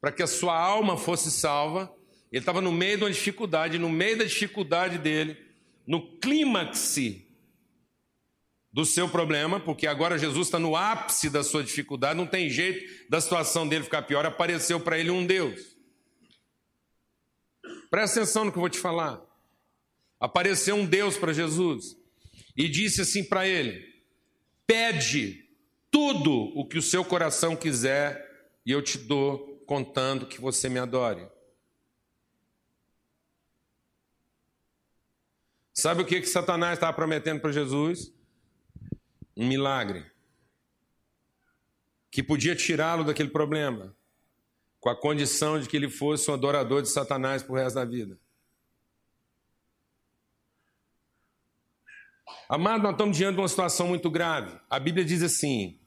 [0.01, 1.93] para que a sua alma fosse salva.
[2.31, 5.37] Ele estava no meio de uma dificuldade, no meio da dificuldade dele,
[5.85, 6.97] no clímax
[8.73, 13.11] do seu problema, porque agora Jesus está no ápice da sua dificuldade, não tem jeito
[13.11, 14.25] da situação dele ficar pior.
[14.25, 15.77] Apareceu para ele um Deus.
[17.91, 19.21] Presta atenção no que eu vou te falar.
[20.21, 21.97] Apareceu um Deus para Jesus
[22.57, 23.85] e disse assim para ele:
[24.65, 25.48] Pede
[25.91, 28.29] tudo o que o seu coração quiser
[28.65, 31.29] e eu te dou, contando que você me adore.
[35.73, 38.13] Sabe o que, que Satanás estava prometendo para Jesus?
[39.37, 40.11] Um milagre
[42.11, 43.97] que podia tirá-lo daquele problema
[44.81, 48.19] com a condição de que ele fosse um adorador de Satanás por resto da vida.
[52.49, 54.59] Amado, nós estamos diante de uma situação muito grave.
[54.69, 55.79] A Bíblia diz assim: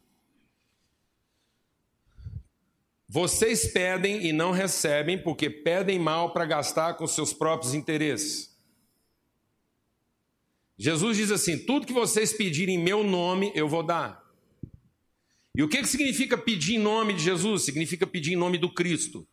[3.08, 8.52] Vocês pedem e não recebem, porque pedem mal para gastar com seus próprios interesses.
[10.78, 14.22] Jesus diz assim: Tudo que vocês pedirem em meu nome, eu vou dar.
[15.56, 17.64] E o que, que significa pedir em nome de Jesus?
[17.64, 19.28] Significa pedir em nome do Cristo.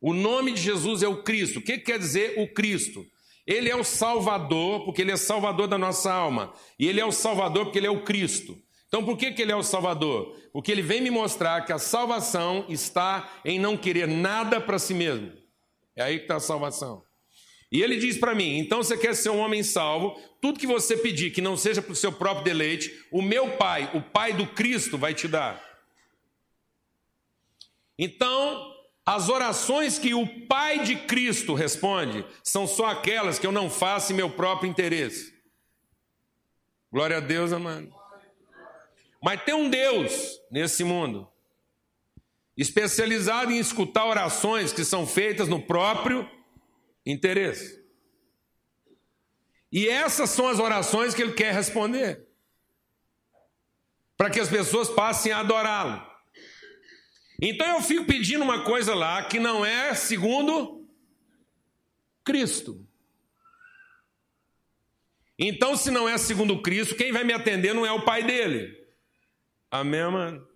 [0.00, 1.58] O nome de Jesus é o Cristo.
[1.58, 3.06] O que quer dizer o Cristo?
[3.48, 6.52] Ele é o Salvador, porque ele é Salvador da nossa alma.
[6.78, 8.62] E ele é o Salvador porque ele é o Cristo.
[8.86, 10.36] Então, por que, que ele é o Salvador?
[10.52, 14.92] Porque ele vem me mostrar que a salvação está em não querer nada para si
[14.92, 15.32] mesmo.
[15.96, 17.02] É aí que está a salvação.
[17.72, 20.94] E ele diz para mim: então você quer ser um homem salvo, tudo que você
[20.98, 24.46] pedir que não seja para o seu próprio deleite, o meu Pai, o Pai do
[24.46, 25.62] Cristo, vai te dar.
[27.98, 28.77] Então,
[29.08, 34.12] as orações que o Pai de Cristo responde são só aquelas que eu não faço
[34.12, 35.34] em meu próprio interesse.
[36.92, 37.90] Glória a Deus, amado.
[39.22, 41.26] Mas tem um Deus nesse mundo,
[42.54, 46.30] especializado em escutar orações que são feitas no próprio
[47.06, 47.82] interesse.
[49.72, 52.28] E essas são as orações que ele quer responder,
[54.18, 56.07] para que as pessoas passem a adorá-lo.
[57.40, 60.86] Então eu fico pedindo uma coisa lá que não é segundo
[62.24, 62.84] Cristo.
[65.38, 68.76] Então, se não é segundo Cristo, quem vai me atender não é o pai dele.
[69.70, 70.46] Amém, mano?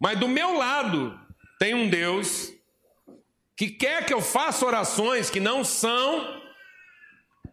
[0.00, 1.16] Mas do meu lado
[1.60, 2.52] tem um Deus
[3.56, 6.42] que quer que eu faça orações que não são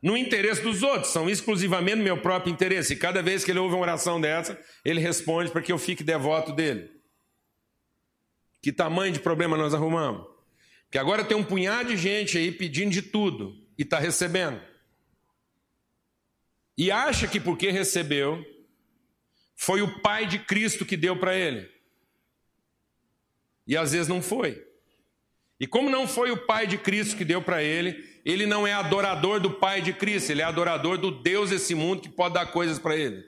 [0.02, 2.94] no interesse dos outros, são exclusivamente no meu próprio interesse.
[2.94, 6.04] E cada vez que ele ouve uma oração dessa, ele responde para que eu fique
[6.04, 6.99] devoto dele.
[8.62, 10.28] Que tamanho de problema nós arrumamos?
[10.92, 14.60] Que agora tem um punhado de gente aí pedindo de tudo e está recebendo.
[16.78, 18.44] E acha que porque recebeu,
[19.56, 21.70] foi o Pai de Cristo que deu para ele.
[23.68, 24.66] E às vezes não foi.
[25.60, 28.74] E como não foi o Pai de Cristo que deu para ele, ele não é
[28.74, 32.48] adorador do Pai de Cristo, ele é adorador do Deus desse mundo que pode dar
[32.48, 33.24] coisas para ele.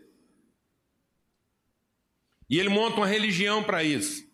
[2.50, 4.31] E ele monta uma religião para isso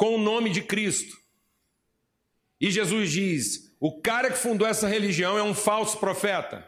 [0.00, 1.20] com o nome de Cristo.
[2.58, 6.66] E Jesus diz: o cara que fundou essa religião é um falso profeta.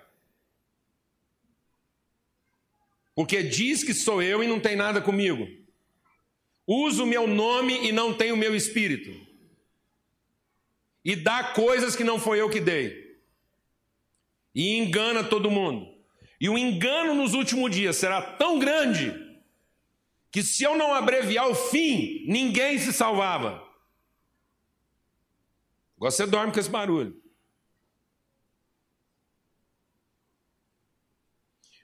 [3.15, 5.49] Porque diz que sou eu e não tem nada comigo.
[6.67, 9.11] Usa o meu nome e não tem o meu espírito.
[11.03, 13.19] E dá coisas que não foi eu que dei.
[14.55, 15.91] E engana todo mundo.
[16.39, 19.22] E o engano nos últimos dias será tão grande
[20.33, 23.63] que se eu não abreviar o fim, ninguém se salvava.
[25.95, 27.21] Agora você dorme com esse barulho.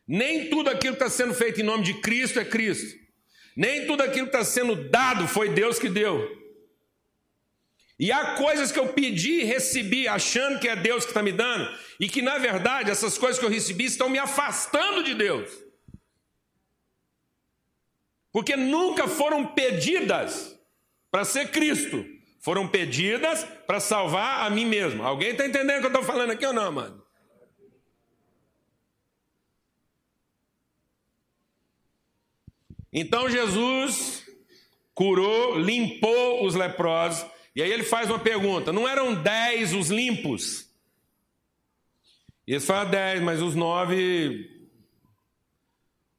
[0.06, 2.98] Nem tudo aquilo que está sendo feito em nome de Cristo é Cristo.
[3.54, 6.34] Nem tudo aquilo que está sendo dado foi Deus que deu.
[7.98, 11.32] E há coisas que eu pedi e recebi achando que é Deus que está me
[11.32, 11.68] dando,
[12.00, 15.67] e que na verdade essas coisas que eu recebi estão me afastando de Deus
[18.38, 20.56] porque nunca foram pedidas
[21.10, 22.06] para ser Cristo,
[22.38, 25.02] foram pedidas para salvar a mim mesmo.
[25.02, 27.04] Alguém está entendendo o que eu estou falando aqui ou não, mano?
[32.92, 34.24] Então Jesus
[34.94, 40.72] curou, limpou os leprosos, e aí ele faz uma pergunta: não eram dez os limpos?
[42.46, 44.48] E eles falam dez, mas os nove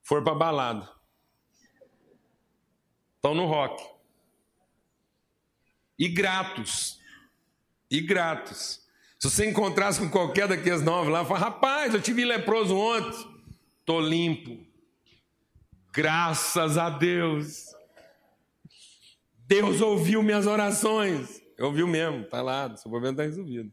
[0.03, 0.98] foram para balada.
[3.19, 3.83] Estão no rock.
[5.97, 6.97] E gratos.
[7.91, 8.81] E gratos.
[9.19, 13.27] Se você encontrasse com qualquer daqueles nove lá, fala, rapaz, eu tive leproso ontem.
[13.81, 14.65] Estou limpo.
[15.91, 17.65] Graças a Deus.
[19.35, 21.41] Deus ouviu minhas orações.
[21.59, 23.69] Ouviu mesmo, está lá, seu problema está resolvido.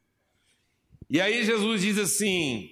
[1.09, 2.69] E aí Jesus diz assim: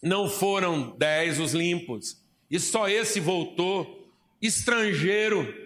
[0.00, 4.08] não foram dez os limpos, e só esse voltou,
[4.40, 5.61] estrangeiro,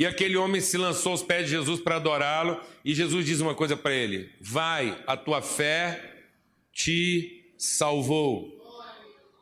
[0.00, 3.54] e aquele homem se lançou aos pés de Jesus para adorá-lo, e Jesus diz uma
[3.54, 6.24] coisa para ele: Vai, a tua fé
[6.72, 8.58] te salvou.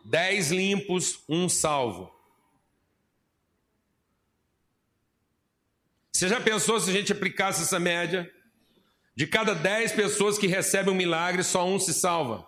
[0.04, 2.12] Dez limpos, um salvo.
[6.10, 8.28] Você já pensou se a gente aplicasse essa média?
[9.14, 12.44] De cada dez pessoas que recebem um milagre, só um se salva.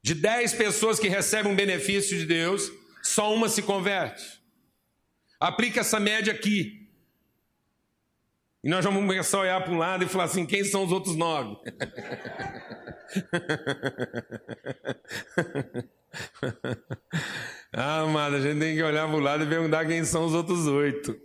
[0.00, 2.72] De dez pessoas que recebem um benefício de Deus,
[3.06, 4.42] só uma se converte.
[5.40, 6.90] Aplica essa média aqui.
[8.64, 10.90] E nós vamos começar a olhar para um lado e falar assim: quem são os
[10.90, 11.56] outros nove?
[17.72, 20.34] ah, amada, a gente tem que olhar para o lado e perguntar quem são os
[20.34, 21.16] outros oito.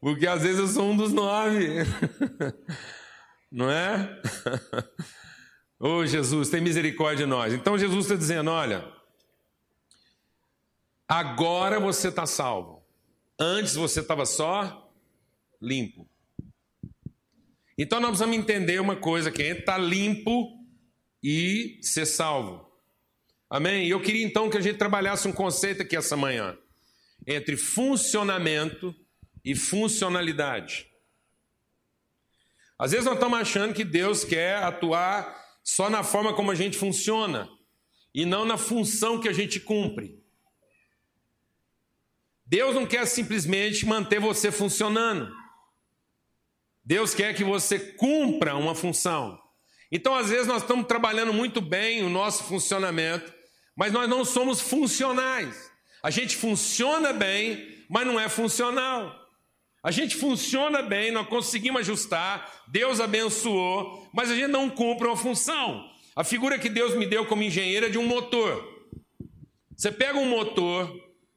[0.00, 1.84] Porque às vezes eu sou um dos nove.
[3.50, 4.20] Não é?
[5.78, 7.52] Ô oh, Jesus, tem misericórdia de nós.
[7.52, 8.96] Então Jesus está dizendo: olha,
[11.08, 12.84] Agora você está salvo.
[13.38, 14.90] Antes você estava só
[15.62, 16.08] limpo.
[17.78, 20.58] Então nós precisamos entender uma coisa que é estar limpo
[21.22, 22.66] e ser salvo.
[23.48, 23.86] Amém?
[23.86, 26.58] E eu queria então que a gente trabalhasse um conceito aqui essa manhã
[27.24, 28.94] entre funcionamento
[29.44, 30.90] e funcionalidade.
[32.78, 36.78] Às vezes nós estamos achando que Deus quer atuar só na forma como a gente
[36.78, 37.50] funciona
[38.14, 40.22] e não na função que a gente cumpre.
[42.46, 45.28] Deus não quer simplesmente manter você funcionando.
[46.84, 49.36] Deus quer que você cumpra uma função.
[49.90, 53.34] Então, às vezes, nós estamos trabalhando muito bem o nosso funcionamento,
[53.76, 55.68] mas nós não somos funcionais.
[56.00, 59.12] A gente funciona bem, mas não é funcional.
[59.82, 65.16] A gente funciona bem, nós conseguimos ajustar, Deus abençoou, mas a gente não cumpre uma
[65.16, 65.88] função.
[66.14, 68.76] A figura que Deus me deu como engenheiro é de um motor.
[69.76, 70.90] Você pega um motor,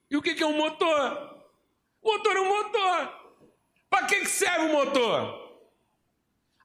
[0.09, 1.37] e o que é um motor?
[2.03, 3.13] Motor é um motor.
[3.89, 5.49] Para que serve o motor?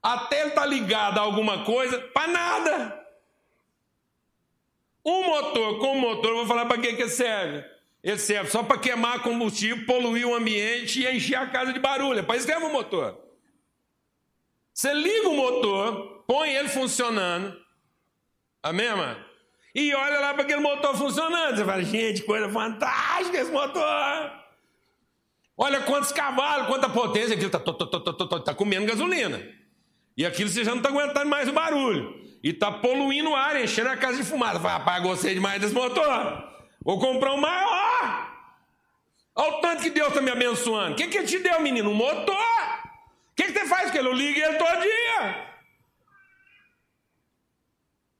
[0.01, 3.05] Até ele estar tá ligado a alguma coisa, para nada.
[5.05, 7.74] Um motor com um motor, eu vou falar para que, que serve.
[8.05, 12.19] Ele serve só para queimar combustível, poluir o ambiente e encher a casa de barulho.
[12.19, 13.19] É para isso que serve o motor.
[14.71, 17.59] Você liga o motor, põe ele funcionando.
[18.61, 19.25] Amém, mano?
[19.73, 21.57] E olha lá para aquele motor funcionando.
[21.57, 24.31] Você fala, gente, coisa fantástica esse motor.
[25.57, 29.41] Olha quantos cavalos, quanta potência, aquilo está tá, tá, tá, comendo gasolina.
[30.15, 32.23] E aquilo você já não está aguentando mais o barulho.
[32.43, 34.59] E está poluindo o ar, enchendo a casa de fumaça.
[34.59, 36.54] Fala, rapaz, gostei demais desse motor.
[36.85, 38.31] Vou comprar um maior.
[39.35, 40.93] Olha o tanto que Deus está me abençoando.
[40.93, 41.89] O que, que ele te deu, menino?
[41.89, 42.35] Um motor.
[42.35, 44.07] O que, que você faz com ele?
[44.07, 45.57] Eu ligo ele todo dia.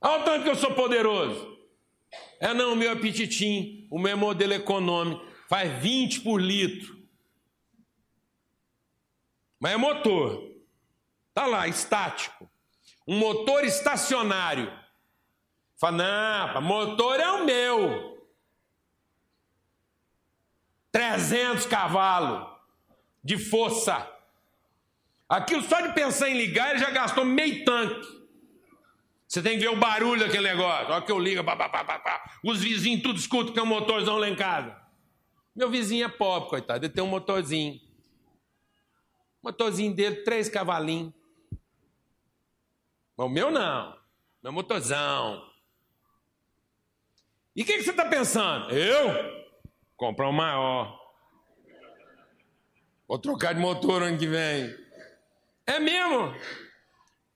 [0.00, 1.56] Olha o tanto que eu sou poderoso.
[2.40, 6.96] É não, o meu apetitinho, o meu modelo econômico, faz 20 por litro.
[9.60, 10.42] Mas é motor.
[11.28, 12.50] Está lá, estático.
[13.06, 14.70] Um motor estacionário.
[15.78, 18.15] Fala, não, motor é o meu.
[20.96, 22.48] 300 cavalos
[23.22, 24.10] de força.
[25.28, 28.16] Aquilo só de pensar em ligar, ele já gastou meio tanque.
[29.28, 30.94] Você tem que ver o barulho daquele negócio.
[30.94, 34.16] Olha que eu ligo, pá, pá, pá, os vizinhos tudo escutam que é um motorzão
[34.16, 34.74] lá em casa.
[35.54, 37.78] Meu vizinho é pobre, coitado, ele tem um motorzinho.
[39.42, 41.12] Motorzinho dele, três cavalinhos.
[43.18, 43.98] Mas o meu não.
[44.42, 45.46] Meu motorzão.
[47.54, 48.70] E o que, que, você está pensando?
[48.70, 49.45] Eu?
[49.96, 50.98] Comprar um maior.
[53.08, 54.74] Vou trocar de motor ano que vem.
[55.66, 56.34] É mesmo?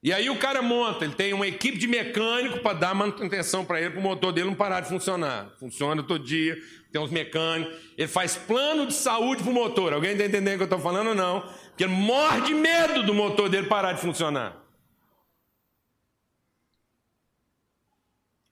[0.03, 3.79] E aí o cara monta, ele tem uma equipe de mecânico para dar manutenção para
[3.79, 5.51] ele, para o motor dele não parar de funcionar.
[5.59, 6.57] Funciona todo dia,
[6.91, 7.77] tem uns mecânicos.
[7.95, 9.93] Ele faz plano de saúde para o motor.
[9.93, 11.41] Alguém está entendendo o que eu estou falando ou não?
[11.41, 14.59] Porque ele morre de medo do motor dele parar de funcionar.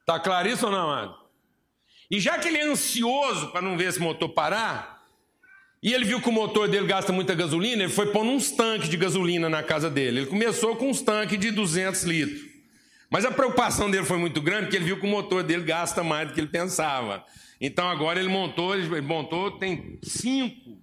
[0.01, 1.18] Está claro isso ou não, amado?
[2.10, 4.99] E já que ele é ansioso para não ver esse motor parar,
[5.82, 8.89] e ele viu que o motor dele gasta muita gasolina, ele foi pondo uns tanques
[8.89, 10.20] de gasolina na casa dele.
[10.20, 12.49] Ele começou com uns tanques de 200 litros.
[13.10, 16.03] Mas a preocupação dele foi muito grande, porque ele viu que o motor dele gasta
[16.03, 17.26] mais do que ele pensava.
[17.62, 20.82] Então agora ele montou, ele montou, tem cinco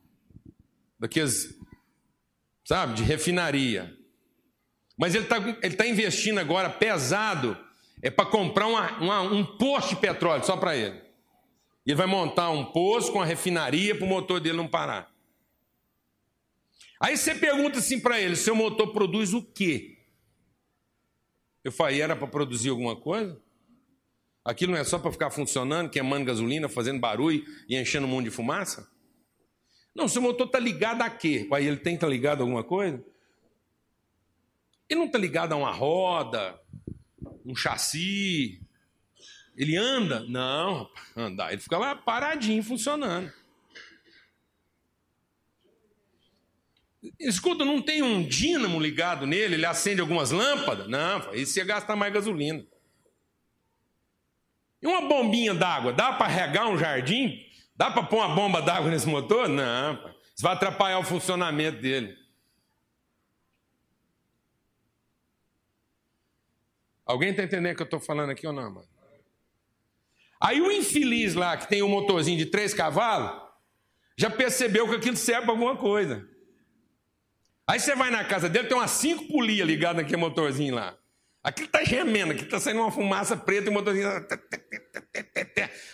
[0.99, 1.55] daqueles,
[2.64, 3.95] sabe, de refinaria.
[4.99, 7.57] Mas ele está ele tá investindo agora pesado,
[8.03, 11.05] é para comprar uma, uma, um posto de petróleo só para ele.
[11.87, 15.14] Ele vai montar um poço com a refinaria para o motor dele não parar.
[16.99, 19.99] Aí você pergunta assim para ele: seu motor produz o quê?
[21.62, 23.41] Eu falei: era para produzir alguma coisa?
[24.45, 28.24] Aquilo não é só para ficar funcionando, queimando gasolina, fazendo barulho e enchendo o mundo
[28.24, 28.89] de fumaça?
[29.95, 31.49] Não, seu motor está ligado a quê?
[31.53, 33.03] Aí ele tem que estar tá ligado a alguma coisa?
[34.89, 36.61] Ele não está ligado a uma roda,
[37.45, 38.65] um chassi,
[39.57, 40.20] ele anda?
[40.28, 41.52] Não, andar.
[41.52, 43.32] Ele fica lá paradinho, funcionando.
[47.18, 49.54] Escuta, não tem um dínamo ligado nele?
[49.54, 50.88] Ele acende algumas lâmpadas?
[50.88, 52.64] Não, isso ia gastar mais gasolina.
[54.82, 55.92] E uma bombinha d'água?
[55.92, 57.42] Dá para regar um jardim?
[57.74, 59.48] Dá para pôr uma bomba d'água nesse motor?
[59.48, 59.94] Não,
[60.34, 62.16] isso vai atrapalhar o funcionamento dele.
[67.07, 68.95] Alguém está entendendo o que eu estou falando aqui ou não, mano?
[70.47, 73.32] Aí o infeliz lá, que tem um motorzinho de três cavalos,
[74.16, 76.24] já percebeu que aquilo serve para alguma coisa.
[77.66, 80.97] Aí você vai na casa dele, tem umas cinco polias ligadas naquele motorzinho lá.
[81.42, 84.09] Aquilo está gemendo, aqui está saindo uma fumaça preta e o motorzinho.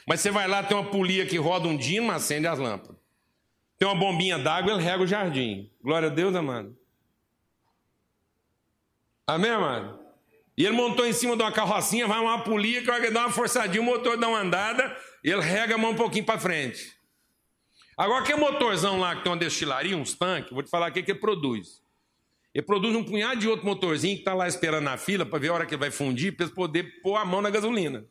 [0.06, 2.98] Mas você vai lá, tem uma polia que roda um dia, mas acende as lâmpadas.
[3.78, 5.72] Tem uma bombinha d'água, ele rega o jardim.
[5.82, 6.76] Glória a Deus, amado.
[9.26, 10.01] Amém, amado?
[10.56, 13.80] E ele montou em cima de uma carrocinha, vai uma polia, que dar uma forçadinha,
[13.80, 16.94] o motor dá uma andada, e ele rega a mão um pouquinho para frente.
[17.96, 21.00] Agora, aquele motorzão lá que tem uma destilaria, uns tanques, vou te falar o que
[21.00, 21.82] ele produz.
[22.54, 25.48] Ele produz um punhado de outro motorzinho que está lá esperando na fila para ver
[25.48, 28.06] a hora que ele vai fundir, para poder pôr a mão na gasolina.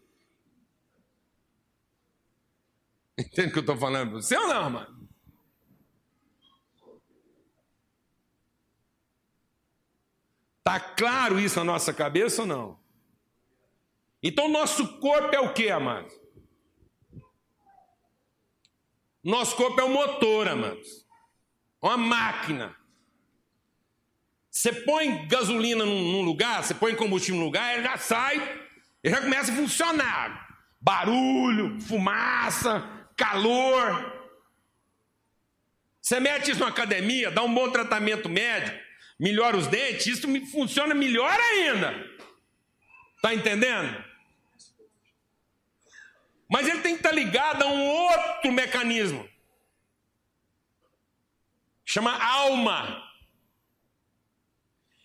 [3.17, 4.13] Entende o que eu estou falando?
[4.13, 5.00] Você ou não, mano?
[10.71, 12.79] Está claro isso na nossa cabeça ou não?
[14.23, 16.13] Então, nosso corpo é o que, amados?
[19.21, 21.05] Nosso corpo é um motor, amados.
[21.81, 22.73] Uma máquina.
[24.49, 28.37] Você põe gasolina num lugar, você põe combustível num lugar, ele já sai,
[29.03, 30.55] ele já começa a funcionar.
[30.79, 34.21] Barulho, fumaça, calor.
[36.01, 38.90] Você mete isso na academia, dá um bom tratamento médico,
[39.21, 41.93] melhora os dentes, isso funciona melhor ainda.
[43.15, 44.03] Está entendendo?
[46.49, 49.29] Mas ele tem que estar ligado a um outro mecanismo.
[51.85, 53.07] Chama alma.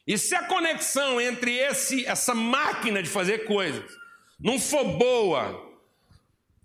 [0.06, 3.92] E se a conexão entre esse, essa máquina de fazer coisas
[4.40, 5.76] não for boa,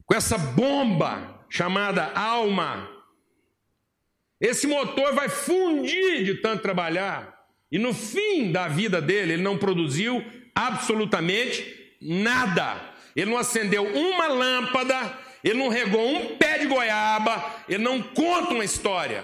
[0.06, 2.89] com essa bomba chamada alma,
[4.39, 7.40] esse motor vai fundir de tanto trabalhar,
[7.72, 12.82] e no fim da vida dele, ele não produziu absolutamente nada.
[13.15, 18.53] Ele não acendeu uma lâmpada, ele não regou um pé de goiaba, ele não conta
[18.53, 19.24] uma história.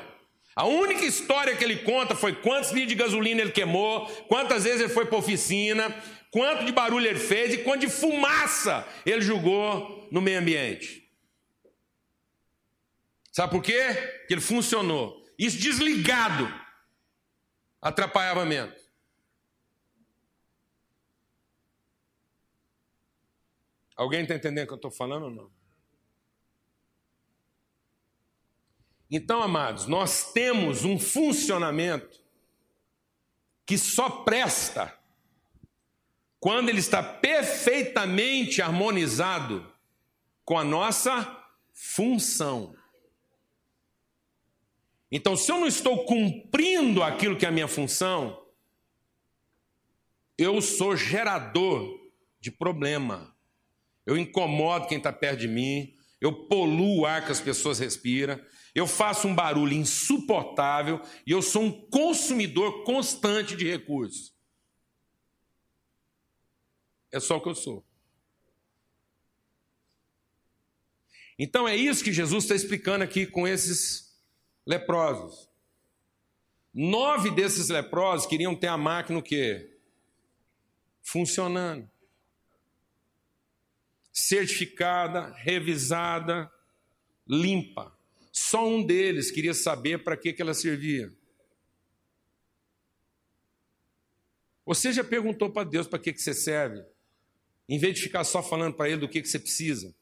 [0.55, 4.81] A única história que ele conta foi quantos litros de gasolina ele queimou, quantas vezes
[4.81, 5.93] ele foi para oficina,
[6.31, 11.03] quanto de barulho ele fez e quanto de fumaça ele jogou no meio ambiente.
[13.31, 14.23] Sabe por quê?
[14.27, 15.23] Que ele funcionou.
[15.37, 16.51] Isso desligado
[17.87, 18.87] atrapalhava menos.
[23.95, 25.51] Alguém está entendendo o que eu estou falando ou não?
[29.09, 32.21] Então, amados, nós temos um funcionamento
[33.65, 34.97] que só presta
[36.39, 39.73] quando ele está perfeitamente harmonizado
[40.45, 42.76] com a nossa função.
[45.11, 48.45] Então, se eu não estou cumprindo aquilo que é a minha função,
[50.37, 51.97] eu sou gerador
[52.39, 53.35] de problema.
[54.05, 58.39] Eu incomodo quem está perto de mim, eu poluo o ar que as pessoas respiram,
[58.75, 64.33] eu faço um barulho insuportável e eu sou um consumidor constante de recursos.
[67.11, 67.83] É só o que eu sou.
[71.39, 74.06] Então é isso que Jesus está explicando aqui com esses
[74.67, 75.49] leprosos.
[76.73, 79.79] Nove desses leprosos queriam ter a máquina o quê?
[81.01, 81.89] Funcionando.
[84.11, 86.51] Certificada, revisada,
[87.25, 87.95] limpa.
[88.31, 91.11] Só um deles queria saber para que, que ela servia.
[94.65, 96.83] Você já perguntou para Deus para que, que você serve?
[97.69, 99.95] Em vez de ficar só falando para Ele do que, que você precisa.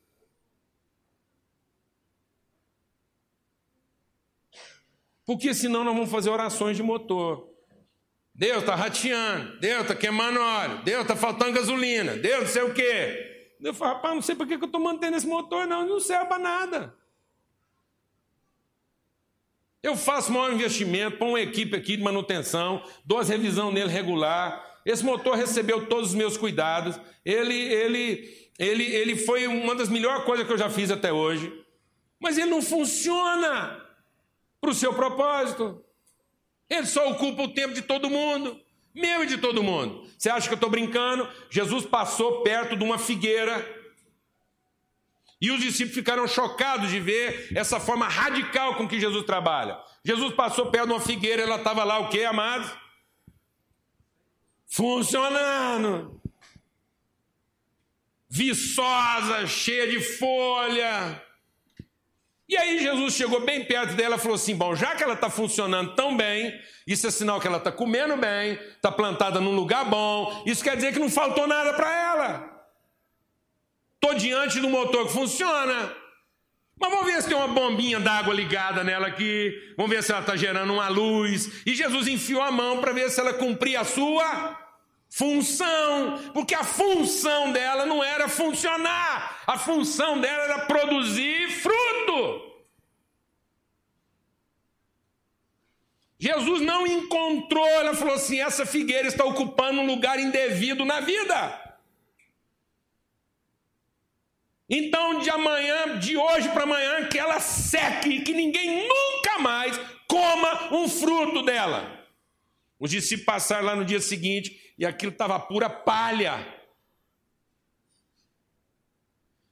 [5.26, 7.50] Porque senão nós vamos fazer orações de motor.
[8.34, 12.74] Deus está rateando, Deus está queimando óleo, Deus está faltando gasolina, Deus não sei o
[12.74, 13.54] quê.
[13.62, 16.26] Eu falo, rapaz, não sei para que eu estou mantendo esse motor, não, não serve
[16.26, 16.96] para nada.
[19.82, 24.82] Eu faço maior investimento, ponho uma equipe aqui de manutenção, dou as revisão nele regular.
[24.86, 27.00] Esse motor recebeu todos os meus cuidados.
[27.24, 31.54] Ele, ele, ele, ele foi uma das melhores coisas que eu já fiz até hoje.
[32.20, 33.85] Mas ele não funciona
[34.66, 35.86] para o seu propósito.
[36.68, 38.59] Ele só ocupa o tempo de todo mundo,
[38.95, 40.09] meu e de todo mundo.
[40.18, 41.30] Você acha que eu estou brincando?
[41.51, 43.63] Jesus passou perto de uma figueira
[45.39, 49.80] e os discípulos ficaram chocados de ver essa forma radical com que Jesus trabalha.
[50.03, 52.72] Jesus passou perto de uma figueira, ela estava lá o que, amados?
[54.66, 56.20] Funcionando.
[58.28, 61.24] Viçosa, cheia de folha.
[62.48, 65.30] E aí Jesus chegou bem perto dela e falou assim: bom, já que ela está
[65.30, 66.54] funcionando tão bem,
[66.86, 70.76] isso é sinal que ela está comendo bem, está plantada num lugar bom, isso quer
[70.76, 72.56] dizer que não faltou nada para ela.
[73.96, 75.96] Estou diante do motor que funciona.
[76.78, 79.52] Mas vamos ver se tem uma bombinha d'água ligada nela aqui.
[79.78, 81.64] Vamos ver se ela está gerando uma luz.
[81.66, 84.64] E Jesus enfiou a mão para ver se ela cumpria a sua
[85.16, 92.53] função, porque a função dela não era funcionar, a função dela era produzir fruto.
[96.20, 101.61] Jesus não encontrou, ela falou assim: essa figueira está ocupando um lugar indevido na vida.
[104.70, 110.74] Então, de amanhã, de hoje para amanhã, que ela seque que ninguém nunca mais coma
[110.74, 112.03] um fruto dela.
[112.78, 116.34] Os discípulos passaram lá no dia seguinte e aquilo estava pura palha.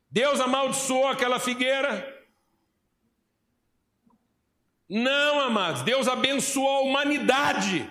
[0.09, 2.11] Deus amaldiçoou aquela figueira.
[4.87, 7.89] Não, amados, Deus abençoou a humanidade.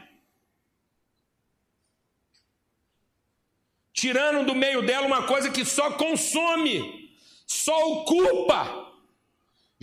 [3.93, 7.17] Tirando do meio dela uma coisa que só consome,
[7.47, 8.82] só ocupa.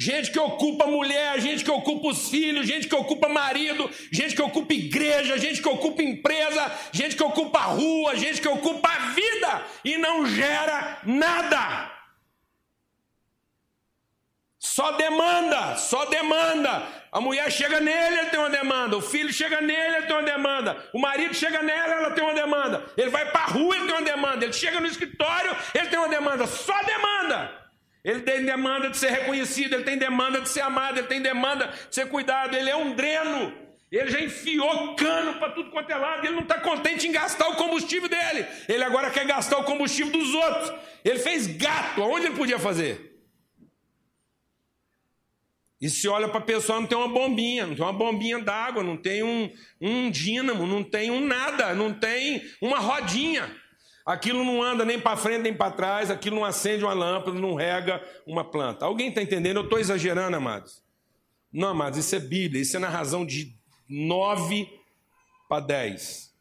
[0.01, 4.41] Gente que ocupa mulher, gente que ocupa os filhos, gente que ocupa marido, gente que
[4.41, 9.65] ocupa igreja, gente que ocupa empresa, gente que ocupa rua, gente que ocupa a vida
[9.83, 11.91] e não gera nada.
[14.57, 16.81] Só demanda, só demanda.
[17.11, 18.95] A mulher chega nele, ele tem uma demanda.
[18.95, 20.77] O filho chega nele, ele tem uma demanda.
[20.93, 22.85] O marido chega nela, ela tem uma demanda.
[22.95, 24.45] Ele vai para a rua, ele tem uma demanda.
[24.45, 26.47] Ele chega no escritório, ele tem uma demanda.
[26.47, 27.68] Só demanda.
[28.03, 31.67] Ele tem demanda de ser reconhecido, ele tem demanda de ser amado, ele tem demanda
[31.67, 33.53] de ser cuidado, ele é um dreno.
[33.91, 37.49] Ele já enfiou cano para tudo quanto é lado, ele não está contente em gastar
[37.49, 38.45] o combustível dele.
[38.67, 40.73] Ele agora quer gastar o combustível dos outros.
[41.03, 43.09] Ele fez gato, aonde ele podia fazer?
[45.81, 48.83] E se olha para a pessoa, não tem uma bombinha, não tem uma bombinha d'água,
[48.83, 53.49] não tem um, um dínamo, não tem um nada, não tem uma rodinha.
[54.09, 57.53] Aquilo não anda nem para frente nem para trás, aquilo não acende uma lâmpada, não
[57.53, 58.83] rega uma planta.
[58.83, 59.57] Alguém está entendendo?
[59.57, 60.83] Eu estou exagerando, amados.
[61.53, 63.55] Não, amados, isso é Bíblia, isso é na razão de
[63.87, 64.67] 9
[65.47, 66.33] para 10.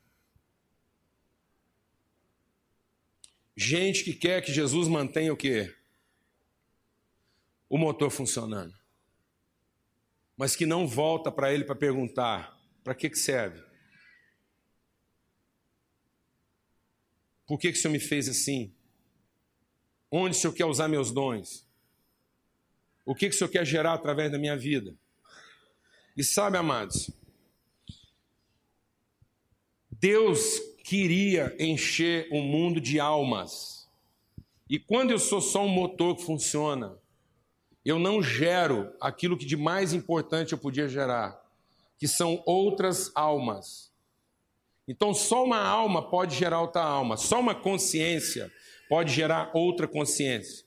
[3.55, 5.71] Gente que quer que Jesus mantenha o quê?
[7.69, 8.73] O motor funcionando.
[10.39, 13.68] Mas que não volta para ele para perguntar: para que, que serve?
[17.49, 18.71] Por que, que o Senhor me fez assim?
[20.13, 21.67] Onde o Senhor quer usar meus dons?
[23.07, 24.95] O que, que o Senhor quer gerar através da minha vida?
[26.15, 27.11] E sabe, amados,
[29.91, 33.89] Deus queria encher o mundo de almas.
[34.69, 36.99] E quando eu sou só um motor que funciona,
[37.83, 41.43] eu não gero aquilo que de mais importante eu podia gerar,
[41.97, 43.88] que são outras almas.
[44.89, 48.51] Então, só uma alma pode gerar outra alma, só uma consciência
[48.89, 50.65] pode gerar outra consciência.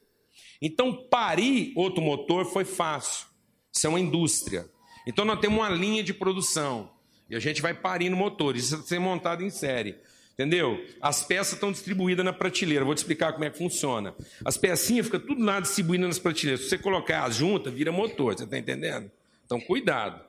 [0.61, 3.25] Então, parir outro motor foi fácil.
[3.73, 4.69] Isso é uma indústria.
[5.07, 6.91] Então, nós temos uma linha de produção
[7.27, 8.65] e a gente vai parindo motores.
[8.65, 9.97] Isso vai ser montado em série.
[10.33, 10.83] Entendeu?
[11.01, 12.85] As peças estão distribuídas na prateleira.
[12.85, 14.13] Vou te explicar como é que funciona.
[14.45, 16.61] As pecinhas ficam tudo lá distribuídas nas prateleiras.
[16.61, 18.35] Se você colocar as juntas, vira motor.
[18.35, 19.11] Você está entendendo?
[19.45, 20.23] Então, cuidado.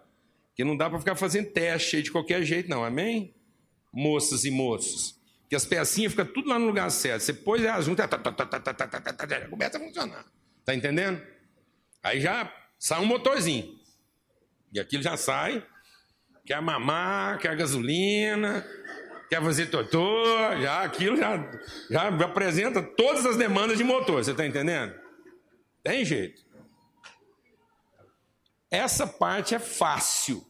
[0.48, 2.84] Porque não dá para ficar fazendo teste de qualquer jeito, não.
[2.84, 3.34] Amém?
[3.92, 5.20] Moças e moços.
[5.48, 7.22] Que as pecinhas ficam tudo lá no lugar certo.
[7.22, 8.08] Você pôs elas juntas,
[9.50, 10.24] começa a funcionar.
[10.64, 11.20] Tá entendendo?
[12.02, 13.78] Aí já sai um motorzinho.
[14.72, 15.66] E aquilo já sai.
[16.44, 18.66] Quer mamar, quer gasolina,
[19.28, 20.24] quer fazer totô,
[20.60, 21.50] já aquilo já,
[21.88, 24.92] já apresenta todas as demandas de motor, você está entendendo?
[25.82, 26.42] Tem jeito.
[28.70, 30.44] Essa parte é fácil.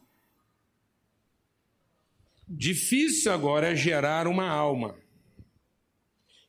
[2.47, 4.95] Difícil agora é gerar uma alma.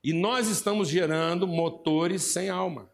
[0.02, 2.90] E nós estamos gerando motores sem alma.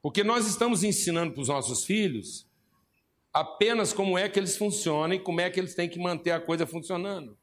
[0.00, 2.46] Porque nós estamos ensinando para os nossos filhos
[3.32, 6.40] apenas como é que eles funcionam e como é que eles têm que manter a
[6.40, 7.36] coisa funcionando.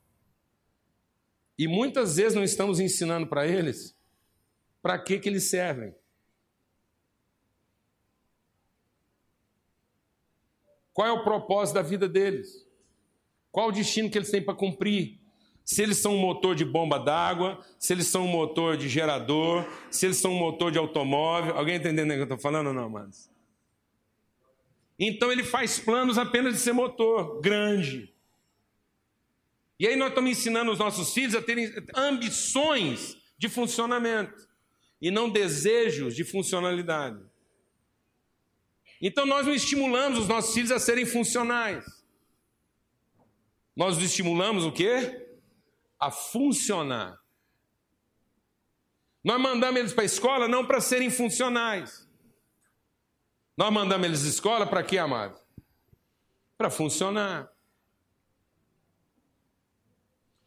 [1.57, 3.95] E muitas vezes não estamos ensinando para eles
[4.81, 5.93] para que, que eles servem.
[10.93, 12.67] Qual é o propósito da vida deles?
[13.51, 15.19] Qual o destino que eles têm para cumprir?
[15.63, 19.65] Se eles são um motor de bomba d'água, se eles são um motor de gerador,
[19.89, 21.55] se eles são um motor de automóvel.
[21.55, 23.29] Alguém entendendo o que eu estou falando ou não, amados?
[24.97, 28.13] Então ele faz planos apenas de ser motor, grande.
[29.79, 34.47] E aí nós estamos ensinando os nossos filhos a terem ambições de funcionamento
[35.01, 37.19] e não desejos de funcionalidade.
[39.01, 42.00] Então nós não estimulamos os nossos filhos a serem funcionais.
[43.76, 45.28] Nós os estimulamos o quê?
[45.99, 47.19] A funcionar.
[49.24, 52.09] Nós mandamos eles para a escola não para serem funcionais.
[53.55, 55.39] Nós mandamos eles à escola para quê, amado?
[56.57, 57.51] Para funcionar.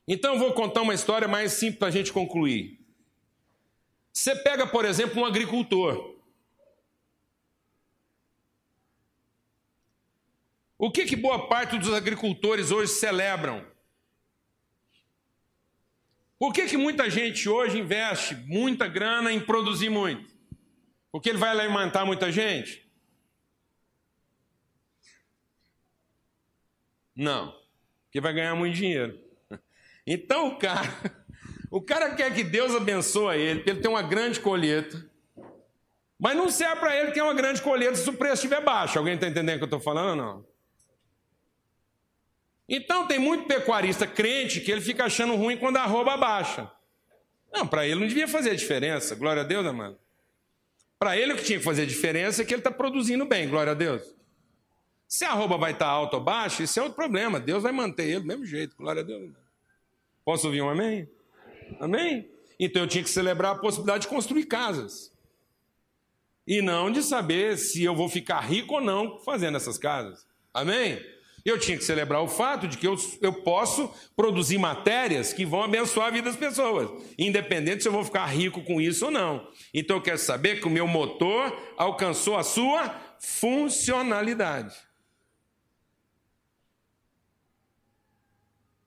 [0.07, 2.81] Então eu vou contar uma história mais simples para a gente concluir.
[4.13, 6.14] Você pega, por exemplo, um agricultor.
[10.85, 13.67] O que, que boa parte dos agricultores hoje celebram?
[16.39, 20.31] Por que, que muita gente hoje investe muita grana em produzir muito?
[21.11, 22.87] Porque ele vai alimentar muita gente?
[27.17, 27.59] Não,
[28.05, 29.19] porque vai ganhar muito dinheiro.
[30.07, 30.87] Então o cara,
[31.71, 35.11] o cara quer que Deus abençoe ele, porque ele tem uma grande colheita.
[36.19, 38.99] Mas não serve para ele ter uma grande colheita se o preço estiver baixo.
[38.99, 40.54] Alguém está entendendo o que eu estou falando ou não?
[42.69, 46.71] Então tem muito pecuarista crente que ele fica achando ruim quando a arroba baixa.
[47.53, 49.99] Não, para ele não devia fazer diferença, glória a Deus, amado.
[50.99, 53.73] Para ele o que tinha que fazer diferença é que ele está produzindo bem, glória
[53.73, 54.03] a Deus.
[55.07, 57.39] Se a arroba vai estar tá alta ou baixa, isso é outro problema.
[57.39, 59.31] Deus vai manter ele do mesmo jeito, glória a Deus.
[60.25, 61.09] Posso ouvir um amém?
[61.79, 62.29] Amém?
[62.59, 65.13] Então eu tinha que celebrar a possibilidade de construir casas.
[66.47, 70.27] E não de saber se eu vou ficar rico ou não fazendo essas casas.
[70.53, 71.01] Amém?
[71.45, 75.63] Eu tinha que celebrar o fato de que eu, eu posso produzir matérias que vão
[75.63, 79.47] abençoar a vida das pessoas, independente se eu vou ficar rico com isso ou não.
[79.73, 82.89] Então eu quero saber que o meu motor alcançou a sua
[83.19, 84.75] funcionalidade.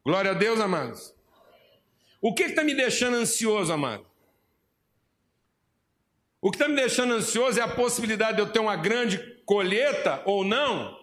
[0.04, 1.14] Glória a Deus, amados.
[2.20, 4.06] O que está me deixando ansioso, amado?
[6.42, 10.24] O que está me deixando ansioso é a possibilidade de eu ter uma grande colheita
[10.26, 10.97] ou não,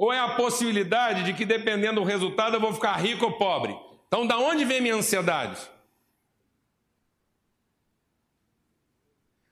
[0.00, 3.78] ou é a possibilidade de que, dependendo do resultado, eu vou ficar rico ou pobre?
[4.06, 5.60] Então, da onde vem minha ansiedade?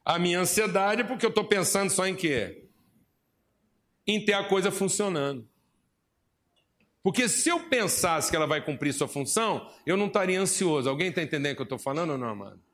[0.03, 2.67] A minha ansiedade é porque eu estou pensando só em quê?
[4.07, 5.47] Em ter a coisa funcionando.
[7.03, 10.89] Porque se eu pensasse que ela vai cumprir sua função, eu não estaria ansioso.
[10.89, 12.68] Alguém está entendendo o que eu estou falando ou não, amado?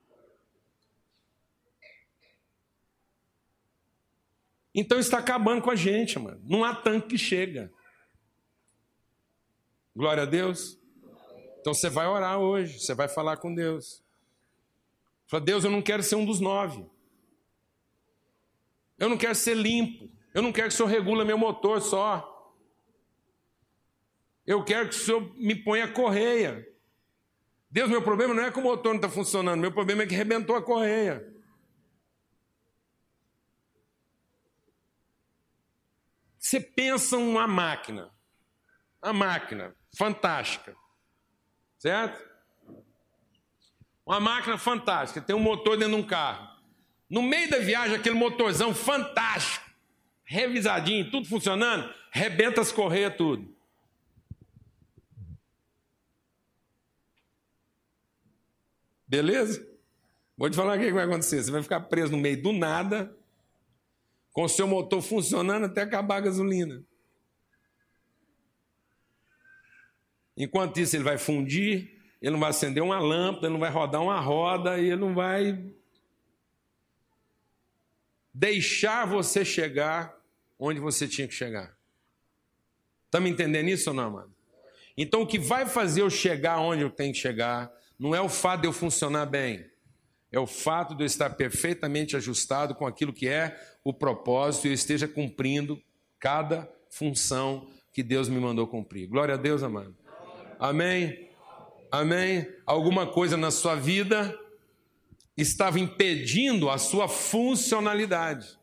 [4.75, 6.41] Então está acabando com a gente, mano.
[6.45, 7.73] Não há tanque que chega.
[9.95, 10.79] Glória a Deus.
[11.61, 14.03] Então você vai orar hoje, você vai falar com Deus.
[15.27, 16.85] Fala, Deus, eu não quero ser um dos nove.
[18.99, 20.11] Eu não quero ser limpo.
[20.35, 22.31] Eu não quero que o Senhor regula meu motor só.
[24.45, 26.69] Eu quero que o Senhor me ponha a correia.
[27.71, 30.15] Deus, meu problema não é que o motor não está funcionando, meu problema é que
[30.15, 31.34] rebentou a correia.
[36.55, 38.13] Você pensa uma máquina,
[39.03, 40.77] uma máquina fantástica,
[41.77, 42.25] certo?
[44.07, 46.49] Uma máquina fantástica, tem um motor dentro de um carro.
[47.11, 49.69] No meio da viagem, aquele motorzão fantástico,
[50.23, 53.53] revisadinho, tudo funcionando, rebenta as correias tudo.
[59.09, 59.69] Beleza?
[60.37, 61.43] Vou te falar o que vai acontecer.
[61.43, 63.13] Você vai ficar preso no meio do nada,
[64.35, 66.85] com o seu motor funcionando até acabar a gasolina.
[70.37, 74.03] Enquanto isso, ele vai fundir, ele não vai acender uma lâmpada, ele não vai rodar
[74.03, 75.73] uma roda, ele não vai
[78.35, 80.21] deixar você chegar
[80.59, 81.79] onde você tinha que chegar.
[83.07, 84.35] Está me entendendo isso ou não, amado?
[84.97, 88.29] Então, o que vai fazer eu chegar onde eu tenho que chegar não é o
[88.29, 89.71] fato de eu funcionar bem,
[90.35, 94.71] é o fato de eu estar perfeitamente ajustado com aquilo que é o propósito e
[94.71, 95.81] eu esteja cumprindo
[96.19, 99.07] cada função que Deus me mandou cumprir.
[99.07, 99.97] Glória a Deus, amado.
[100.59, 101.31] Amém?
[101.89, 102.49] Amém?
[102.67, 104.37] Alguma coisa na sua vida
[105.37, 108.59] estava impedindo a sua funcionalidade.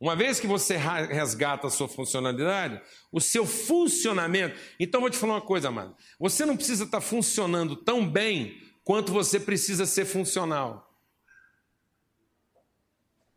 [0.00, 2.80] Uma vez que você resgata a sua funcionalidade,
[3.12, 4.58] o seu funcionamento.
[4.80, 5.94] Então, vou te falar uma coisa, amado.
[6.18, 10.94] Você não precisa estar funcionando tão bem quanto você precisa ser funcional.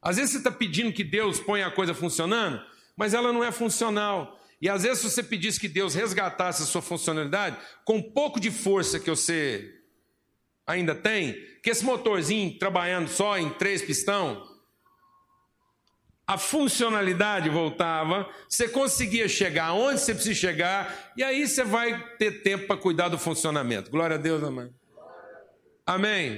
[0.01, 2.61] Às vezes você está pedindo que Deus ponha a coisa funcionando,
[2.95, 4.39] mas ela não é funcional.
[4.61, 8.51] E às vezes você pedisse que Deus resgatasse a sua funcionalidade, com um pouco de
[8.51, 9.73] força que você
[10.65, 11.33] ainda tem,
[11.63, 14.45] que esse motorzinho trabalhando só em três pistão,
[16.25, 22.43] a funcionalidade voltava, você conseguia chegar onde você precisa chegar, e aí você vai ter
[22.43, 23.89] tempo para cuidar do funcionamento.
[23.89, 24.69] Glória a Deus, amém.
[25.87, 26.37] Amém.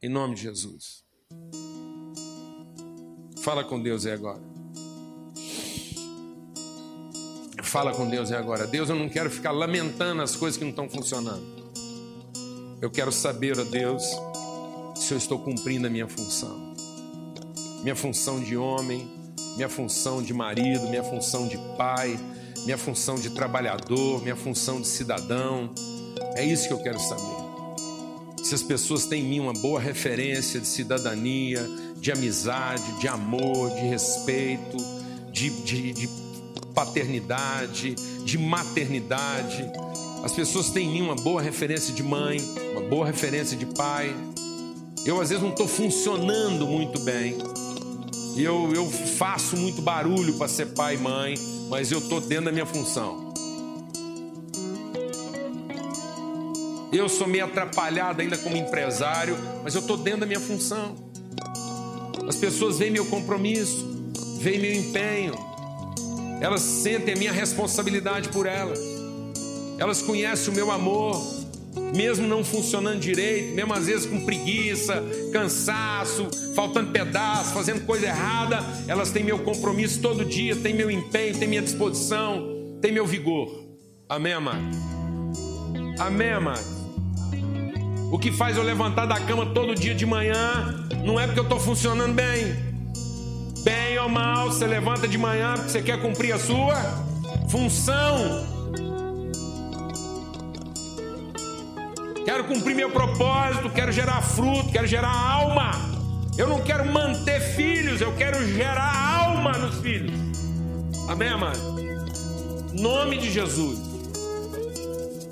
[0.00, 1.02] Em nome de Jesus.
[3.42, 4.40] Fala com Deus aí agora.
[7.64, 8.64] Fala com Deus aí agora.
[8.64, 11.44] Deus, eu não quero ficar lamentando as coisas que não estão funcionando.
[12.80, 14.04] Eu quero saber, ó Deus,
[14.94, 16.76] se eu estou cumprindo a minha função.
[17.82, 19.10] Minha função de homem,
[19.56, 22.16] minha função de marido, minha função de pai,
[22.64, 25.74] minha função de trabalhador, minha função de cidadão
[26.36, 27.45] É isso que eu quero saber.
[28.46, 33.70] Se as pessoas têm em mim uma boa referência de cidadania, de amizade, de amor,
[33.70, 34.76] de respeito,
[35.32, 36.08] de, de, de
[36.72, 39.68] paternidade, de maternidade.
[40.22, 42.40] As pessoas têm em mim uma boa referência de mãe,
[42.70, 44.14] uma boa referência de pai.
[45.04, 47.36] Eu às vezes não estou funcionando muito bem.
[48.36, 51.34] Eu, eu faço muito barulho para ser pai e mãe,
[51.68, 53.25] mas eu estou dentro da minha função.
[56.96, 60.96] Eu sou meio atrapalhado ainda como empresário, mas eu estou dentro da minha função.
[62.26, 63.86] As pessoas veem meu compromisso,
[64.40, 65.34] veem meu empenho,
[66.40, 68.80] elas sentem a minha responsabilidade por elas,
[69.78, 71.22] elas conhecem o meu amor,
[71.94, 78.64] mesmo não funcionando direito, mesmo às vezes com preguiça, cansaço, faltando pedaço, fazendo coisa errada,
[78.88, 83.66] elas têm meu compromisso todo dia, têm meu empenho, têm minha disposição, têm meu vigor.
[84.08, 84.64] Amém, amado?
[85.98, 86.75] Amém, amado?
[88.10, 91.44] O que faz eu levantar da cama todo dia de manhã não é porque eu
[91.44, 92.54] estou funcionando bem.
[93.64, 96.76] Bem ou mal, você levanta de manhã porque você quer cumprir a sua
[97.48, 98.46] função.
[102.24, 105.72] Quero cumprir meu propósito, quero gerar fruto, quero gerar alma.
[106.38, 110.12] Eu não quero manter filhos, eu quero gerar alma nos filhos.
[111.08, 111.58] Amém, amado?
[112.72, 113.78] Nome de Jesus.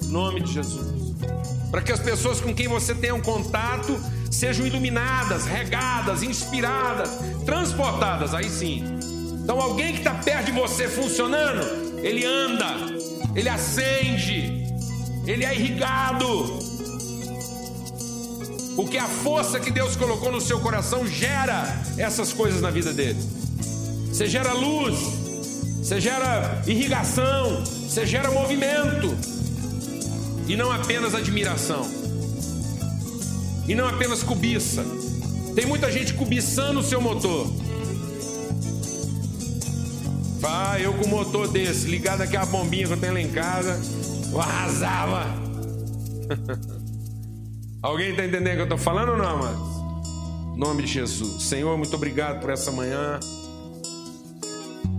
[0.09, 0.94] Nome de Jesus
[1.75, 4.01] para que as pessoas com quem você tenha um contato
[4.31, 7.11] sejam iluminadas, regadas, inspiradas,
[7.45, 8.33] transportadas.
[8.33, 8.85] Aí sim.
[9.43, 12.77] Então, alguém que está perto de você funcionando, ele anda,
[13.35, 14.73] ele acende,
[15.27, 16.61] ele é irrigado.
[18.77, 23.19] Porque a força que Deus colocou no seu coração gera essas coisas na vida dele.
[24.13, 24.97] Você gera luz,
[25.79, 29.34] você gera irrigação, você gera movimento
[30.47, 31.87] e não apenas admiração,
[33.67, 34.85] e não apenas cobiça.
[35.55, 37.47] Tem muita gente cobiçando o seu motor.
[40.47, 43.81] Ah, eu com motor desse, ligado aqui a bombinha que eu tenho lá em casa,
[44.31, 45.25] eu arrasava.
[47.81, 50.59] Alguém está entendendo o que eu estou falando ou não, mas?
[50.59, 51.45] Nome de Jesus.
[51.45, 53.19] Senhor, muito obrigado por essa manhã.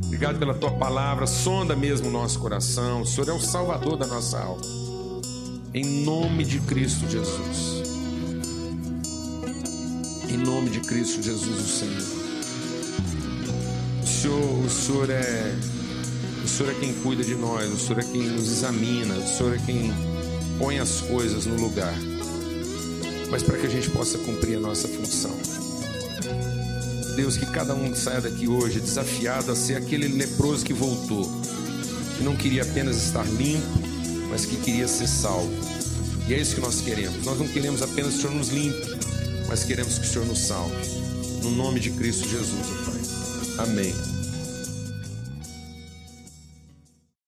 [0.05, 1.27] Obrigado pela tua palavra.
[1.27, 3.01] Sonda mesmo o nosso coração.
[3.01, 4.84] O Senhor é o Salvador da nossa alma
[5.75, 7.83] em nome de Cristo Jesus.
[10.29, 12.01] Em nome de Cristo Jesus, o Senhor.
[14.01, 15.53] O Senhor, o Senhor é
[16.45, 19.53] o Senhor é quem cuida de nós, o Senhor é quem nos examina, o Senhor
[19.53, 19.93] é quem
[20.57, 21.93] põe as coisas no lugar.
[23.29, 25.35] Mas para que a gente possa cumprir a nossa função.
[27.17, 31.29] Deus, que cada um saia daqui hoje desafiado a ser aquele leproso que voltou,
[32.17, 33.94] que não queria apenas estar limpo,
[34.35, 35.49] mas que queria ser salvo.
[36.27, 37.23] E é isso que nós queremos.
[37.23, 38.85] Nós não queremos apenas que o Senhor nos limpe,
[39.47, 40.75] mas queremos que o Senhor nos salve.
[41.41, 43.65] No nome de Cristo Jesus, Pai.
[43.65, 44.14] Amém.